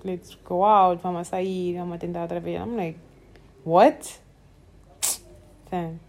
let's 0.04 0.36
go 0.44 0.64
out, 0.64 1.00
vamos 1.02 1.28
sair, 1.28 1.76
vamos 1.76 1.98
tentar 1.98 2.22
outra 2.22 2.40
vez. 2.40 2.60
I'm 2.60 2.76
like, 2.76 2.98
what? 3.64 4.20
Damn. 5.76 6.00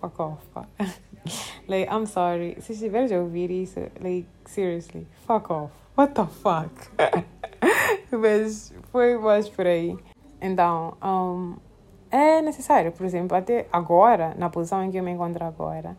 Fuck 0.00 0.20
off. 0.20 0.38
like, 1.68 1.88
I'm 1.90 2.06
sorry. 2.06 2.56
Se 2.60 2.72
estiveres 2.72 3.10
a 3.10 3.18
ouvir 3.18 3.50
isso, 3.50 3.80
like, 4.00 4.28
seriously, 4.44 5.06
fuck 5.26 5.50
off. 5.50 5.72
What 5.96 6.14
the 6.14 6.26
fuck? 6.26 6.70
Mas 8.12 8.72
foi 8.92 9.18
mais 9.18 9.48
por 9.48 9.66
aí. 9.66 9.96
Então, 10.40 10.96
um, 11.02 11.56
é 12.10 12.40
necessário, 12.42 12.92
por 12.92 13.04
exemplo, 13.04 13.36
até 13.36 13.66
agora, 13.72 14.34
na 14.38 14.48
posição 14.50 14.84
em 14.84 14.90
que 14.90 14.98
eu 14.98 15.02
me 15.02 15.10
encontro 15.10 15.44
agora, 15.44 15.96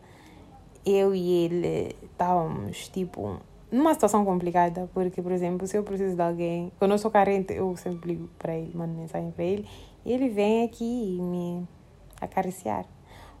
eu 0.86 1.14
e 1.14 1.44
ele 1.44 1.96
estávamos, 2.02 2.88
tipo, 2.88 3.38
numa 3.70 3.92
situação 3.92 4.24
complicada, 4.24 4.88
porque, 4.94 5.20
por 5.20 5.32
exemplo, 5.32 5.66
se 5.66 5.76
eu 5.76 5.82
preciso 5.82 6.14
de 6.14 6.22
alguém, 6.22 6.72
quando 6.78 6.92
eu 6.92 6.98
sou 6.98 7.10
carente, 7.10 7.52
eu 7.52 7.76
sempre 7.76 8.12
ligo 8.14 8.30
para 8.38 8.56
ele, 8.56 8.72
mando 8.74 8.94
mensagem 8.94 9.30
para 9.32 9.44
ele, 9.44 9.66
e 10.06 10.12
ele 10.12 10.30
vem 10.30 10.64
aqui 10.64 11.18
me 11.20 11.66
acariciar. 12.20 12.84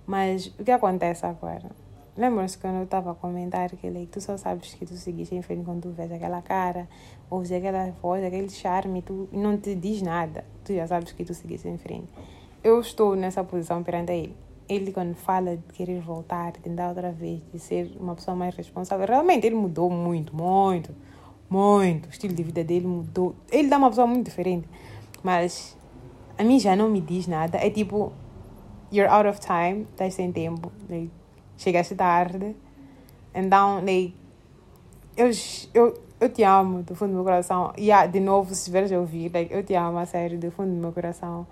Mas 0.06 0.46
o 0.58 0.64
que 0.64 0.70
acontece 0.70 1.26
agora? 1.26 1.70
Lembra-se 2.16 2.58
quando 2.58 2.76
eu 2.76 2.84
estava 2.84 3.12
a 3.12 3.14
comentar 3.14 3.70
que 3.70 3.88
like, 3.88 4.06
tu 4.06 4.20
só 4.20 4.36
sabes 4.36 4.74
que 4.74 4.84
tu 4.84 4.96
seguiste 4.96 5.34
em 5.34 5.42
frente 5.42 5.64
quando 5.64 5.82
tu 5.82 5.90
vês 5.90 6.10
aquela 6.10 6.42
cara, 6.42 6.88
ouves 7.30 7.52
aquela 7.52 7.90
voz, 8.02 8.24
aquele 8.24 8.50
charme, 8.50 9.02
tu 9.02 9.28
não 9.30 9.56
te 9.56 9.74
diz 9.74 10.02
nada. 10.02 10.44
Tu 10.64 10.74
já 10.74 10.86
sabes 10.86 11.12
que 11.12 11.24
tu 11.24 11.32
seguiste 11.32 11.68
em 11.68 11.78
frente. 11.78 12.08
Eu 12.64 12.80
estou 12.80 13.14
nessa 13.14 13.44
posição 13.44 13.84
perante 13.84 14.12
ele 14.12 14.36
ele 14.68 14.92
quando 14.92 15.14
fala 15.14 15.56
de 15.56 15.62
querer 15.72 16.00
voltar, 16.00 16.52
de 16.52 16.60
tentar 16.60 16.90
outra 16.90 17.10
vez, 17.10 17.40
de 17.52 17.58
ser 17.58 17.90
uma 17.98 18.14
pessoa 18.14 18.36
mais 18.36 18.54
responsável, 18.54 19.06
realmente 19.06 19.46
ele 19.46 19.56
mudou 19.56 19.88
muito, 19.88 20.36
muito, 20.36 20.94
muito. 21.48 22.06
O 22.06 22.10
estilo 22.10 22.34
de 22.34 22.42
vida 22.42 22.62
dele 22.62 22.86
mudou. 22.86 23.34
Ele 23.50 23.68
dá 23.68 23.78
uma 23.78 23.88
pessoa 23.88 24.06
muito 24.06 24.26
diferente. 24.26 24.68
Mas 25.22 25.76
a 26.36 26.44
mim 26.44 26.60
já 26.60 26.76
não 26.76 26.90
me 26.90 27.00
diz 27.00 27.26
nada. 27.26 27.56
É 27.56 27.70
tipo, 27.70 28.12
you're 28.92 29.10
out 29.10 29.26
of 29.26 29.40
time, 29.40 29.86
estás 29.90 30.14
sem 30.14 30.32
tempo, 30.32 30.72
like, 30.88 31.10
chegaste 31.56 31.94
tarde. 31.94 32.56
Então, 33.34 33.76
like, 33.76 34.14
eu, 35.16 35.30
eu, 35.74 36.00
eu 36.20 36.28
te 36.28 36.42
amo 36.42 36.82
do 36.82 36.94
fundo 36.94 37.10
do 37.10 37.14
meu 37.16 37.24
coração. 37.24 37.72
E 37.76 37.86
yeah, 37.86 38.06
de 38.06 38.20
novo, 38.20 38.54
se 38.54 38.60
estiveres 38.60 38.92
a 38.92 38.98
ouvir, 38.98 39.30
like, 39.32 39.52
eu 39.52 39.62
te 39.62 39.74
amo 39.74 39.98
a 39.98 40.06
sério 40.06 40.38
do 40.38 40.50
fundo 40.50 40.70
do 40.70 40.80
meu 40.80 40.92
coração 40.92 41.46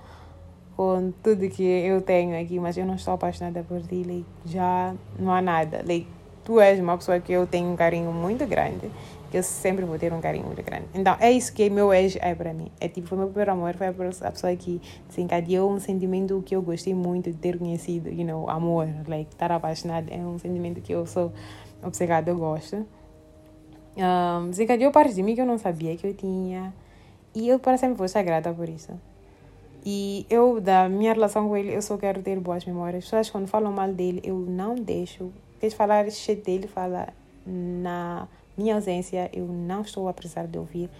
com 0.77 1.11
tudo 1.23 1.49
que 1.49 1.63
eu 1.63 2.03
tenho 2.03 2.39
aqui, 2.41 2.61
mas 2.61 2.77
eu 2.77 2.85
não 2.85 2.97
estou 2.97 3.15
apaixonada 3.15 3.63
por 3.63 3.81
ti, 3.81 4.05
like, 4.07 4.27
já 4.45 4.95
não 5.19 5.33
há 5.33 5.41
nada. 5.41 5.79
Like, 5.87 6.07
tu 6.47 6.61
és 6.61 6.79
uma 6.79 6.97
pessoa 6.97 7.19
que 7.19 7.33
eu 7.33 7.45
tenho 7.47 7.69
um 7.69 7.77
carinho 7.77 8.13
muito 8.13 8.47
grande, 8.47 8.89
que 9.31 9.37
eu 9.37 9.43
sempre 9.43 9.85
vou 9.85 9.99
ter 9.99 10.13
um 10.13 10.21
carinho 10.21 10.47
muito 10.47 10.63
grande. 10.63 10.87
Então, 10.95 11.17
é 11.19 11.31
isso 11.33 11.53
que 11.53 11.69
meu 11.69 11.93
ex 11.93 12.17
é 12.21 12.33
para 12.37 12.55
mim. 12.55 12.71
É 12.81 12.87
tipo, 12.87 13.09
foi 13.09 13.19
meu 13.19 13.27
primeiro 13.27 13.51
amor, 13.51 13.75
foi 13.75 13.89
a 13.89 14.31
pessoa 14.31 14.55
que 14.55 14.81
desencadeou 15.09 15.69
um 15.71 15.81
sentimento 15.81 16.41
que 16.47 16.55
eu 16.55 16.63
gostei 16.63 16.95
muito 16.95 17.33
de 17.33 17.37
ter 17.37 17.59
conhecido, 17.59 18.09
you 18.09 18.25
know, 18.25 18.49
amor, 18.49 18.89
like, 19.09 19.29
estar 19.33 19.51
apaixonado 19.51 20.07
é 20.09 20.19
um 20.19 20.39
sentimento 20.39 20.81
que 20.81 20.93
eu 20.93 21.05
sou 21.05 21.33
obcecada, 21.83 22.31
eu 22.31 22.37
gosto. 22.37 22.87
Um, 23.97 24.51
desencadeou 24.51 24.93
parte 24.93 25.15
de 25.15 25.23
mim 25.25 25.35
que 25.35 25.41
eu 25.41 25.47
não 25.47 25.59
sabia 25.59 25.97
que 25.97 26.07
eu 26.07 26.15
tinha, 26.15 26.73
e 27.35 27.49
eu 27.49 27.59
para 27.59 27.77
sempre 27.77 27.97
vou 27.97 28.07
estar 28.07 28.23
grata 28.23 28.53
por 28.53 28.69
isso. 28.69 28.93
E 29.85 30.27
eu, 30.31 30.61
da 30.61 30.89
minha 30.89 31.13
relação 31.13 31.49
com 31.49 31.57
ele, 31.57 31.75
eu 31.75 31.81
só 31.83 31.97
quero 31.97 32.21
ter 32.21 32.41
boas 32.41 32.65
memórias. 32.65 33.05
As 33.05 33.11
pessoas, 33.11 33.31
quando 33.31 33.47
falam 33.47 33.73
mal 33.73 33.93
dele, 33.93 34.21
eu 34.25 34.35
não 34.37 34.75
deixo. 34.75 35.31
Queres 35.61 35.75
falar 35.75 36.11
shit 36.11 36.43
dele, 36.43 36.67
fala 36.67 37.09
na 37.47 38.29
minha 38.57 38.75
ausência. 38.75 39.31
Eu 39.33 39.47
não 39.47 39.83
estou 39.83 40.09
a 40.09 40.13
precisar 40.13 40.47
de 40.47 40.59
ouvir 40.59 40.91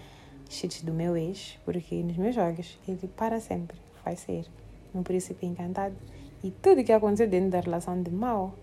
shit 0.49 0.85
do 0.85 0.93
meu 0.93 1.15
ex, 1.15 1.59
porque 1.65 1.95
nos 2.03 2.17
meus 2.17 2.35
jogos, 2.35 2.77
ele 2.87 3.07
para 3.15 3.39
sempre 3.39 3.77
vai 4.03 4.15
ser 4.15 4.45
um 4.93 5.03
príncipe 5.03 5.45
encantado. 5.45 5.95
E 6.43 6.51
tudo 6.51 6.83
que 6.83 6.91
aconteceu 6.91 7.27
dentro 7.27 7.51
da 7.51 7.59
relação 7.59 8.01
de 8.01 8.11
mal 8.11 8.53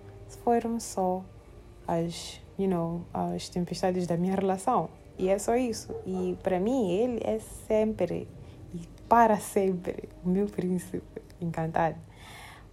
foram 0.42 0.80
só 0.80 1.24
as, 1.86 2.40
you 2.58 2.68
know, 2.68 3.02
as 3.12 3.48
tempestades 3.48 4.06
da 4.06 4.16
minha 4.16 4.34
relação. 4.34 4.88
E 5.18 5.28
é 5.28 5.38
só 5.38 5.56
isso. 5.56 5.94
E 6.06 6.36
para 6.42 6.58
mim, 6.58 6.90
ele 6.90 7.20
é 7.22 7.38
sempre 7.38 8.26
para 9.08 9.38
sempre 9.38 10.08
o 10.24 10.28
meu 10.28 10.46
príncipe 10.46 11.02
encantado. 11.40 11.96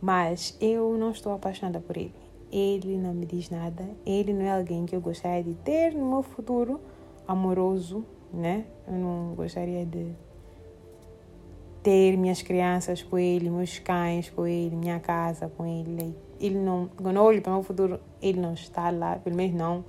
Mas 0.02 0.58
eu 0.60 0.98
não 0.98 1.12
estou 1.12 1.34
apaixonada 1.34 1.80
por 1.80 1.98
ele. 1.98 2.14
Ele 2.52 2.98
não 2.98 3.14
me 3.14 3.26
diz 3.26 3.50
nada. 3.50 3.88
Ele 4.06 4.34
não 4.34 4.42
é 4.42 4.52
alguém 4.52 4.86
que 4.86 4.96
eu 4.96 5.02
gostaria 5.02 5.44
de 5.44 5.54
ter 5.56 5.94
no 5.94 6.10
meu 6.10 6.22
futuro 6.22 6.80
amoroso, 7.28 8.06
né? 8.34 8.66
Eu 8.88 8.94
não 8.94 9.36
gostaria 9.36 9.86
de 9.86 10.14
ter 11.82 12.18
minhas 12.18 12.42
crianças 12.42 13.02
com 13.02 13.18
ele, 13.18 13.50
meus 13.50 13.80
cães 13.80 14.30
com 14.30 14.46
ele, 14.46 14.76
minha 14.76 15.00
casa 15.00 15.50
com 15.50 15.66
ele. 15.66 16.16
Ele 16.40 16.58
não, 16.58 16.90
quando 16.96 17.16
eu 17.16 17.24
olho 17.24 17.42
para 17.42 17.52
o 17.52 17.56
meu 17.56 17.64
futuro, 17.64 18.00
ele 18.22 18.40
não 18.40 18.54
está 18.54 18.90
lá, 18.90 19.18
pelo 19.18 19.36
menos 19.36 19.56
não 19.56 19.86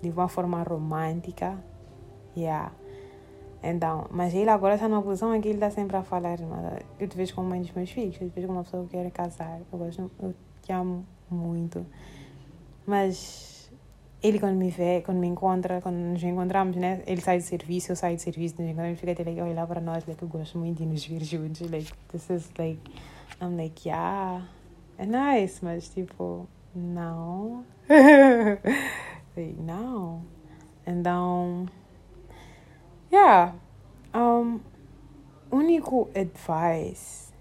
de 0.00 0.10
uma 0.10 0.28
forma 0.28 0.62
romântica. 0.62 1.58
Yeah. 2.36 2.72
Então, 3.62 4.06
mas 4.10 4.34
ele 4.34 4.50
agora 4.50 4.74
está 4.74 4.88
numa 4.88 5.02
posição 5.02 5.34
em 5.34 5.40
que 5.40 5.48
ele 5.48 5.56
está 5.56 5.70
sempre 5.70 5.96
a 5.96 6.02
falar, 6.02 6.38
eu 6.98 7.06
te 7.06 7.16
vejo 7.16 7.34
como 7.34 7.48
mãe 7.48 7.60
dos 7.60 7.70
meus 7.72 7.90
filhos, 7.90 8.20
eu 8.20 8.28
te 8.28 8.34
vejo 8.34 8.48
como 8.48 8.58
uma 8.58 8.64
pessoa 8.64 8.84
que 8.84 8.90
quer 8.90 9.08
casar, 9.12 9.60
eu, 9.72 9.78
gosto, 9.78 10.10
eu 10.20 10.34
te 10.60 10.72
amo 10.72 11.06
muito. 11.32 11.86
Mas 12.86 13.70
ele 14.22 14.38
quando 14.38 14.56
me 14.56 14.70
vê, 14.70 15.02
quando 15.02 15.18
me 15.18 15.26
encontra, 15.26 15.80
quando 15.80 15.96
nos 15.96 16.22
encontramos, 16.22 16.76
né? 16.76 17.02
Ele 17.06 17.20
sai 17.20 17.38
de 17.38 17.44
serviço, 17.44 17.92
eu 17.92 17.96
saio 17.96 18.16
de 18.16 18.22
serviço, 18.22 18.54
nos 18.58 18.70
encontramos, 18.70 19.00
fica 19.00 19.12
até 19.12 19.24
like, 19.24 19.40
olhar 19.40 19.66
para 19.66 19.80
nós, 19.80 20.06
like, 20.06 20.22
eu 20.22 20.28
gosto 20.28 20.58
muito 20.58 20.78
de 20.78 20.86
nos 20.86 21.04
ver 21.04 21.24
juntos, 21.24 21.68
like, 21.70 21.92
this 22.12 22.30
is 22.30 22.50
like, 22.56 22.80
I'm 23.40 23.56
like, 23.56 23.88
yeah, 23.88 24.46
é 24.96 25.06
nice, 25.06 25.64
mas 25.64 25.88
tipo, 25.88 26.46
não. 26.74 27.64
like, 29.36 29.60
não. 29.60 30.22
Então... 30.86 31.66
Yeah. 33.12 33.54
Um, 34.14 34.60
único 35.50 36.08
advice, 36.14 37.32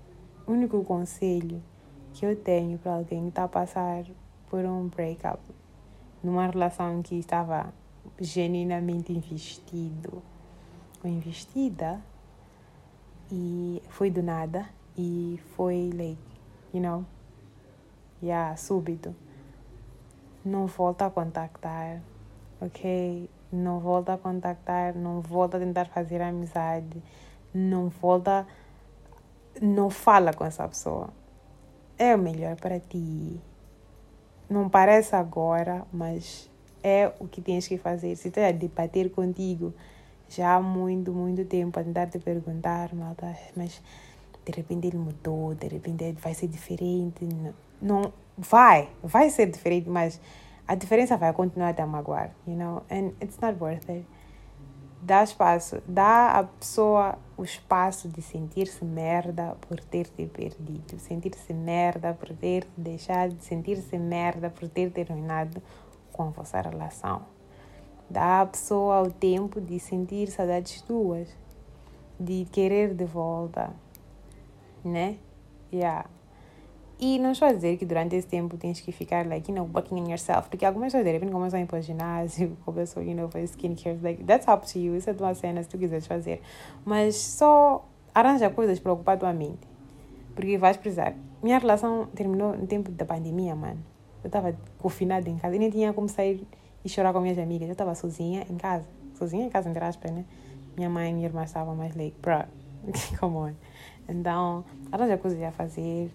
único 0.45 0.83
conselho 0.83 1.61
que 2.21 2.25
eu 2.27 2.35
tenho 2.35 2.77
para 2.77 2.93
alguém 2.93 3.23
que 3.23 3.29
está 3.29 3.45
a 3.45 3.47
passar 3.47 4.05
por 4.47 4.63
um 4.63 4.87
breakup, 4.89 5.41
numa 6.23 6.45
relação 6.45 7.01
que 7.01 7.15
estava 7.15 7.73
genuinamente 8.19 9.11
investido 9.11 10.21
ou 11.03 11.09
investida 11.09 11.99
e 13.31 13.81
foi 13.89 14.11
do 14.11 14.21
nada 14.21 14.69
e 14.95 15.39
foi 15.55 15.89
like, 15.95 16.21
you 16.71 16.79
know, 16.79 17.03
yeah, 18.21 18.55
súbito. 18.55 19.15
Não 20.45 20.67
volta 20.67 21.07
a 21.07 21.09
contactar, 21.09 22.03
ok? 22.61 23.27
não 23.51 23.79
volta 23.79 24.13
a 24.13 24.17
contactar, 24.19 24.95
não 24.95 25.21
volta 25.21 25.57
a 25.57 25.59
tentar 25.59 25.85
fazer 25.85 26.21
amizade, 26.21 27.01
não 27.51 27.89
volta, 27.89 28.45
não 29.59 29.89
fala 29.89 30.31
com 30.33 30.45
essa 30.45 30.67
pessoa. 30.67 31.09
É 32.01 32.15
o 32.15 32.17
melhor 32.17 32.55
para 32.55 32.79
ti. 32.79 33.39
Não 34.49 34.67
parece 34.67 35.15
agora, 35.15 35.85
mas 35.93 36.49
é 36.81 37.11
o 37.19 37.27
que 37.27 37.39
tens 37.39 37.67
que 37.67 37.77
fazer. 37.77 38.15
Se 38.15 38.29
está 38.29 38.47
a 38.47 38.51
debater 38.51 39.11
contigo 39.11 39.71
já 40.27 40.55
há 40.55 40.59
muito, 40.59 41.11
muito 41.11 41.45
tempo, 41.45 41.79
a 41.79 41.83
tentar 41.83 42.07
te 42.07 42.17
perguntar, 42.17 42.91
malta, 42.95 43.37
mas 43.55 43.79
de 44.43 44.51
repente 44.51 44.87
ele 44.87 44.97
mudou, 44.97 45.53
de 45.53 45.67
repente 45.67 46.13
vai 46.13 46.33
ser 46.33 46.47
diferente. 46.47 47.23
Não, 47.79 48.11
vai, 48.35 48.89
vai 49.03 49.29
ser 49.29 49.51
diferente, 49.51 49.87
mas 49.87 50.19
a 50.67 50.73
diferença 50.73 51.17
vai 51.17 51.31
continuar 51.33 51.69
a 51.69 51.73
te 51.75 51.85
magoar, 51.85 52.31
you 52.47 52.55
know, 52.55 52.81
and 52.89 53.11
it's 53.21 53.37
not 53.39 53.59
worth 53.61 53.87
it. 53.91 54.07
Dá 55.03 55.23
espaço, 55.23 55.81
dá 55.87 56.29
à 56.29 56.43
pessoa 56.43 57.17
o 57.35 57.43
espaço 57.43 58.07
de 58.07 58.21
sentir-se 58.21 58.85
merda 58.85 59.57
por 59.61 59.79
ter 59.79 60.07
te 60.07 60.27
perdido, 60.27 60.99
sentir-se 60.99 61.53
merda 61.53 62.13
por 62.13 62.29
ter 62.35 62.65
te 62.65 62.79
deixado, 62.79 63.35
sentir-se 63.39 63.97
merda 63.97 64.51
por 64.51 64.69
ter 64.69 64.91
terminado 64.91 65.59
com 66.13 66.23
a 66.23 66.29
vossa 66.29 66.61
relação. 66.61 67.23
Dá 68.07 68.41
à 68.41 68.45
pessoa 68.45 69.01
o 69.01 69.09
tempo 69.09 69.59
de 69.59 69.79
sentir 69.79 70.29
saudades 70.29 70.81
tuas, 70.83 71.27
de 72.19 72.45
querer 72.51 72.93
de 72.93 73.05
volta, 73.05 73.73
né? 74.85 75.17
Yeah. 75.73 76.07
E 77.03 77.17
não 77.17 77.31
estou 77.31 77.47
a 77.47 77.51
dizer 77.51 77.77
que 77.77 77.85
durante 77.85 78.15
esse 78.15 78.27
tempo 78.27 78.55
tens 78.57 78.79
que 78.79 78.91
ficar, 78.91 79.25
like, 79.25 79.51
you 79.51 79.55
know, 79.55 79.67
working 79.73 79.99
on 79.99 80.07
yourself. 80.07 80.47
Porque 80.49 80.63
algumas 80.63 80.93
pessoas, 80.93 81.03
de 81.03 81.11
repente, 81.11 81.31
começam 81.31 81.59
a 81.59 81.63
ir 81.63 81.65
para 81.65 81.79
o 81.79 81.81
ginásio, 81.81 82.55
começam, 82.63 83.01
you 83.01 83.15
know, 83.15 83.27
fazer 83.27 83.45
skincare. 83.45 83.97
Like, 84.03 84.23
that's 84.23 84.47
up 84.47 84.71
to 84.71 84.77
you. 84.77 84.95
Isso 84.95 85.09
é 85.09 85.13
tua 85.15 85.33
cena, 85.33 85.63
se 85.63 85.69
tu 85.69 85.79
quiseres 85.79 86.05
fazer. 86.05 86.43
Mas 86.85 87.15
só 87.15 87.83
arranja 88.13 88.51
coisas 88.51 88.79
para 88.79 88.93
ocupar 88.93 89.17
tua 89.17 89.33
mente. 89.33 89.67
Porque 90.35 90.59
vais 90.59 90.77
precisar. 90.77 91.15
Minha 91.41 91.57
relação 91.57 92.05
terminou 92.13 92.55
no 92.55 92.67
tempo 92.67 92.91
da 92.91 93.03
pandemia, 93.03 93.55
mano. 93.55 93.83
Eu 94.23 94.27
estava 94.27 94.55
confinada 94.77 95.27
em 95.27 95.37
casa. 95.39 95.55
e 95.55 95.59
nem 95.59 95.71
tinha 95.71 95.91
como 95.93 96.07
sair 96.07 96.47
e 96.85 96.89
chorar 96.89 97.13
com 97.13 97.19
minhas 97.19 97.39
amigas. 97.39 97.67
Eu 97.67 97.71
estava 97.71 97.95
sozinha 97.95 98.45
em 98.47 98.57
casa. 98.57 98.85
Sozinha 99.15 99.47
em 99.47 99.49
casa, 99.49 99.67
entre 99.67 99.83
aspas, 99.83 100.11
né? 100.11 100.23
Minha 100.77 100.87
mãe 100.87 101.09
e 101.09 101.13
minha 101.15 101.25
irmã 101.25 101.43
estavam 101.43 101.75
mais 101.75 101.95
like, 101.95 102.15
bro, 102.21 102.43
come 103.19 103.37
on. 103.37 103.53
Então, 104.07 104.63
arranja 104.91 105.17
coisas 105.17 105.41
a 105.41 105.51
fazer 105.51 106.11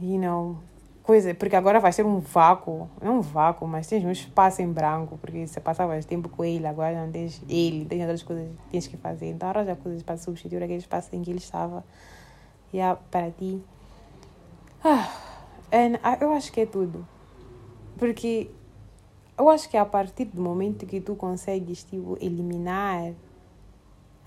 you 0.00 0.18
know, 0.18 0.58
coisa, 1.02 1.34
porque 1.34 1.56
agora 1.56 1.80
vai 1.80 1.92
ser 1.92 2.04
um 2.04 2.20
vácuo, 2.20 2.88
é 3.00 3.10
um 3.10 3.20
vácuo, 3.20 3.66
mas 3.66 3.86
tens 3.86 4.04
um 4.04 4.10
espaço 4.10 4.62
em 4.62 4.72
branco, 4.72 5.18
porque 5.18 5.46
você 5.46 5.60
passava 5.60 6.00
tempo 6.02 6.28
com 6.28 6.44
ele, 6.44 6.66
agora 6.66 7.04
não 7.04 7.10
tens 7.10 7.42
ele, 7.48 7.84
tens 7.84 8.00
outras 8.02 8.22
coisas 8.22 8.46
que 8.46 8.70
tens 8.70 8.86
que 8.86 8.96
fazer. 8.96 9.30
Então 9.30 9.48
arranja 9.48 9.74
coisas 9.76 10.02
para 10.02 10.16
substituir 10.16 10.62
aquele 10.62 10.78
espaço 10.78 11.08
em 11.12 11.22
que 11.22 11.30
ele 11.30 11.38
estava. 11.38 11.84
E 12.72 12.76
yeah, 12.76 13.00
para 13.10 13.30
ti. 13.30 13.60
Ah, 14.84 15.10
and 15.72 15.98
eu 16.20 16.32
acho 16.32 16.52
que 16.52 16.60
é 16.60 16.66
tudo. 16.66 17.06
Porque 17.98 18.50
eu 19.36 19.48
acho 19.48 19.68
que 19.68 19.76
a 19.76 19.84
partir 19.84 20.26
do 20.26 20.40
momento 20.40 20.86
que 20.86 21.00
tu 21.00 21.16
consegues 21.16 21.82
tipo, 21.82 22.16
eliminar 22.20 23.12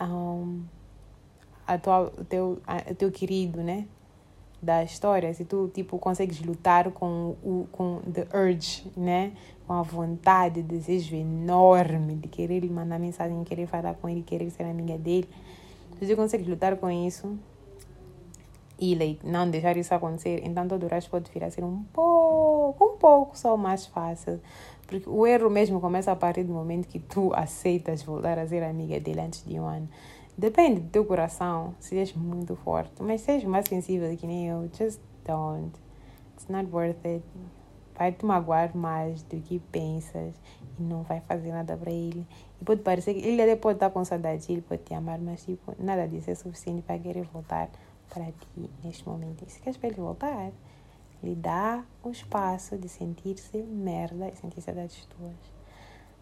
um, 0.01 0.63
a 1.65 1.77
tua, 1.77 2.11
o, 2.17 2.25
teu, 2.25 2.61
a, 2.67 2.91
o 2.91 2.95
teu 2.95 3.11
querido, 3.11 3.61
né? 3.63 3.87
Da 4.63 4.83
história, 4.83 5.33
se 5.33 5.43
tu 5.43 5.69
tipo 5.73 5.99
consegues 5.99 6.41
lutar 6.41 6.89
com 6.91 7.35
o 7.43 7.67
com 7.71 7.99
the 8.11 8.25
urge, 8.33 8.89
né, 8.95 9.33
com 9.67 9.73
a 9.73 9.81
vontade, 9.81 10.61
o 10.61 10.63
desejo 10.63 11.15
enorme 11.15 12.15
de 12.15 12.27
querer 12.27 12.61
lhe 12.61 12.69
mandar 12.69 12.97
mensagem, 12.97 13.43
querer 13.43 13.67
falar 13.67 13.93
com 13.95 14.07
ele, 14.07 14.23
querer 14.23 14.49
ser 14.49 14.63
amiga 14.63 14.97
dele, 14.97 15.27
se 15.99 16.07
tu 16.07 16.15
consegues 16.15 16.47
lutar 16.47 16.77
com 16.77 16.89
isso 16.89 17.37
e 18.79 18.95
like, 18.95 19.25
não 19.25 19.49
deixar 19.49 19.77
isso 19.77 19.93
acontecer, 19.93 20.41
então 20.43 20.67
todo 20.67 20.83
o 20.83 20.87
resto 20.87 21.09
pode 21.09 21.31
vir 21.31 21.43
a 21.43 21.49
ser 21.49 21.63
um 21.63 21.83
pouco, 21.93 22.85
um 22.85 22.97
pouco 22.97 23.37
só 23.37 23.55
mais 23.55 23.85
fácil. 23.85 24.41
Porque 24.85 25.09
o 25.09 25.25
erro 25.25 25.49
mesmo 25.49 25.79
começa 25.79 26.11
a 26.11 26.15
partir 26.15 26.43
do 26.43 26.53
momento 26.53 26.87
que 26.87 26.99
tu 26.99 27.33
aceitas 27.33 28.03
voltar 28.03 28.37
a 28.37 28.45
ser 28.45 28.63
amiga 28.63 28.99
dele 28.99 29.21
antes 29.21 29.43
de 29.45 29.59
um 29.59 29.65
ano. 29.65 29.87
Depende 30.37 30.81
do 30.81 30.89
teu 30.89 31.05
coração, 31.05 31.75
se 31.79 31.97
és 31.97 32.13
muito 32.13 32.55
forte. 32.55 33.03
Mas 33.03 33.21
se 33.21 33.31
és 33.31 33.43
mais 33.43 33.67
sensível 33.67 34.15
que 34.17 34.25
nem 34.25 34.47
eu, 34.47 34.69
just 34.77 34.99
don't. 35.23 35.71
It's 36.33 36.47
not 36.47 36.69
worth 36.71 37.05
it. 37.05 37.23
Vai 37.95 38.11
te 38.11 38.25
magoar 38.25 38.75
mais 38.75 39.21
do 39.23 39.39
que 39.39 39.59
pensas 39.59 40.33
e 40.79 40.81
não 40.81 41.03
vai 41.03 41.21
fazer 41.21 41.51
nada 41.51 41.77
para 41.77 41.91
ele. 41.91 42.25
E 42.59 42.65
pode 42.65 42.81
parecer 42.81 43.13
que 43.13 43.19
ele 43.19 43.41
até 43.41 43.55
pode 43.55 43.75
estar 43.75 43.91
com 43.91 44.03
saudade, 44.03 44.51
ele 44.51 44.61
pode 44.61 44.81
te 44.81 44.95
amar, 44.95 45.19
mas 45.19 45.45
tipo, 45.45 45.75
nada 45.77 46.07
disso 46.07 46.31
é 46.31 46.35
suficiente 46.35 46.81
para 46.81 46.97
querer 46.97 47.23
voltar 47.25 47.69
para 48.09 48.25
ti 48.25 48.69
neste 48.83 49.07
momento. 49.07 49.45
E 49.45 49.51
se 49.51 49.61
queres 49.61 49.77
para 49.77 49.89
ele 49.89 50.01
voltar, 50.01 50.51
lhe 51.21 51.35
dá 51.35 51.85
o 52.03 52.09
espaço 52.09 52.75
de 52.77 52.89
sentir-se 52.89 53.57
merda 53.59 54.27
e 54.29 54.35
sentir 54.35 54.61
saudades 54.61 55.05
tuas. 55.05 55.53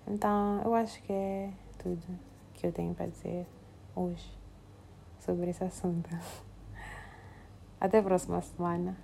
Então, 0.05 0.61
eu 0.65 0.73
acho 0.73 1.01
que 1.03 1.13
é 1.13 1.49
tudo 1.77 2.01
que 2.53 2.67
eu 2.67 2.73
tenho 2.73 2.93
para 2.93 3.07
dizer 3.07 3.47
hoje 3.95 4.31
sobre 5.19 5.49
esse 5.49 5.63
assunto. 5.63 6.09
Até 7.79 7.99
a 7.99 8.03
próxima 8.03 8.41
semana. 8.41 8.95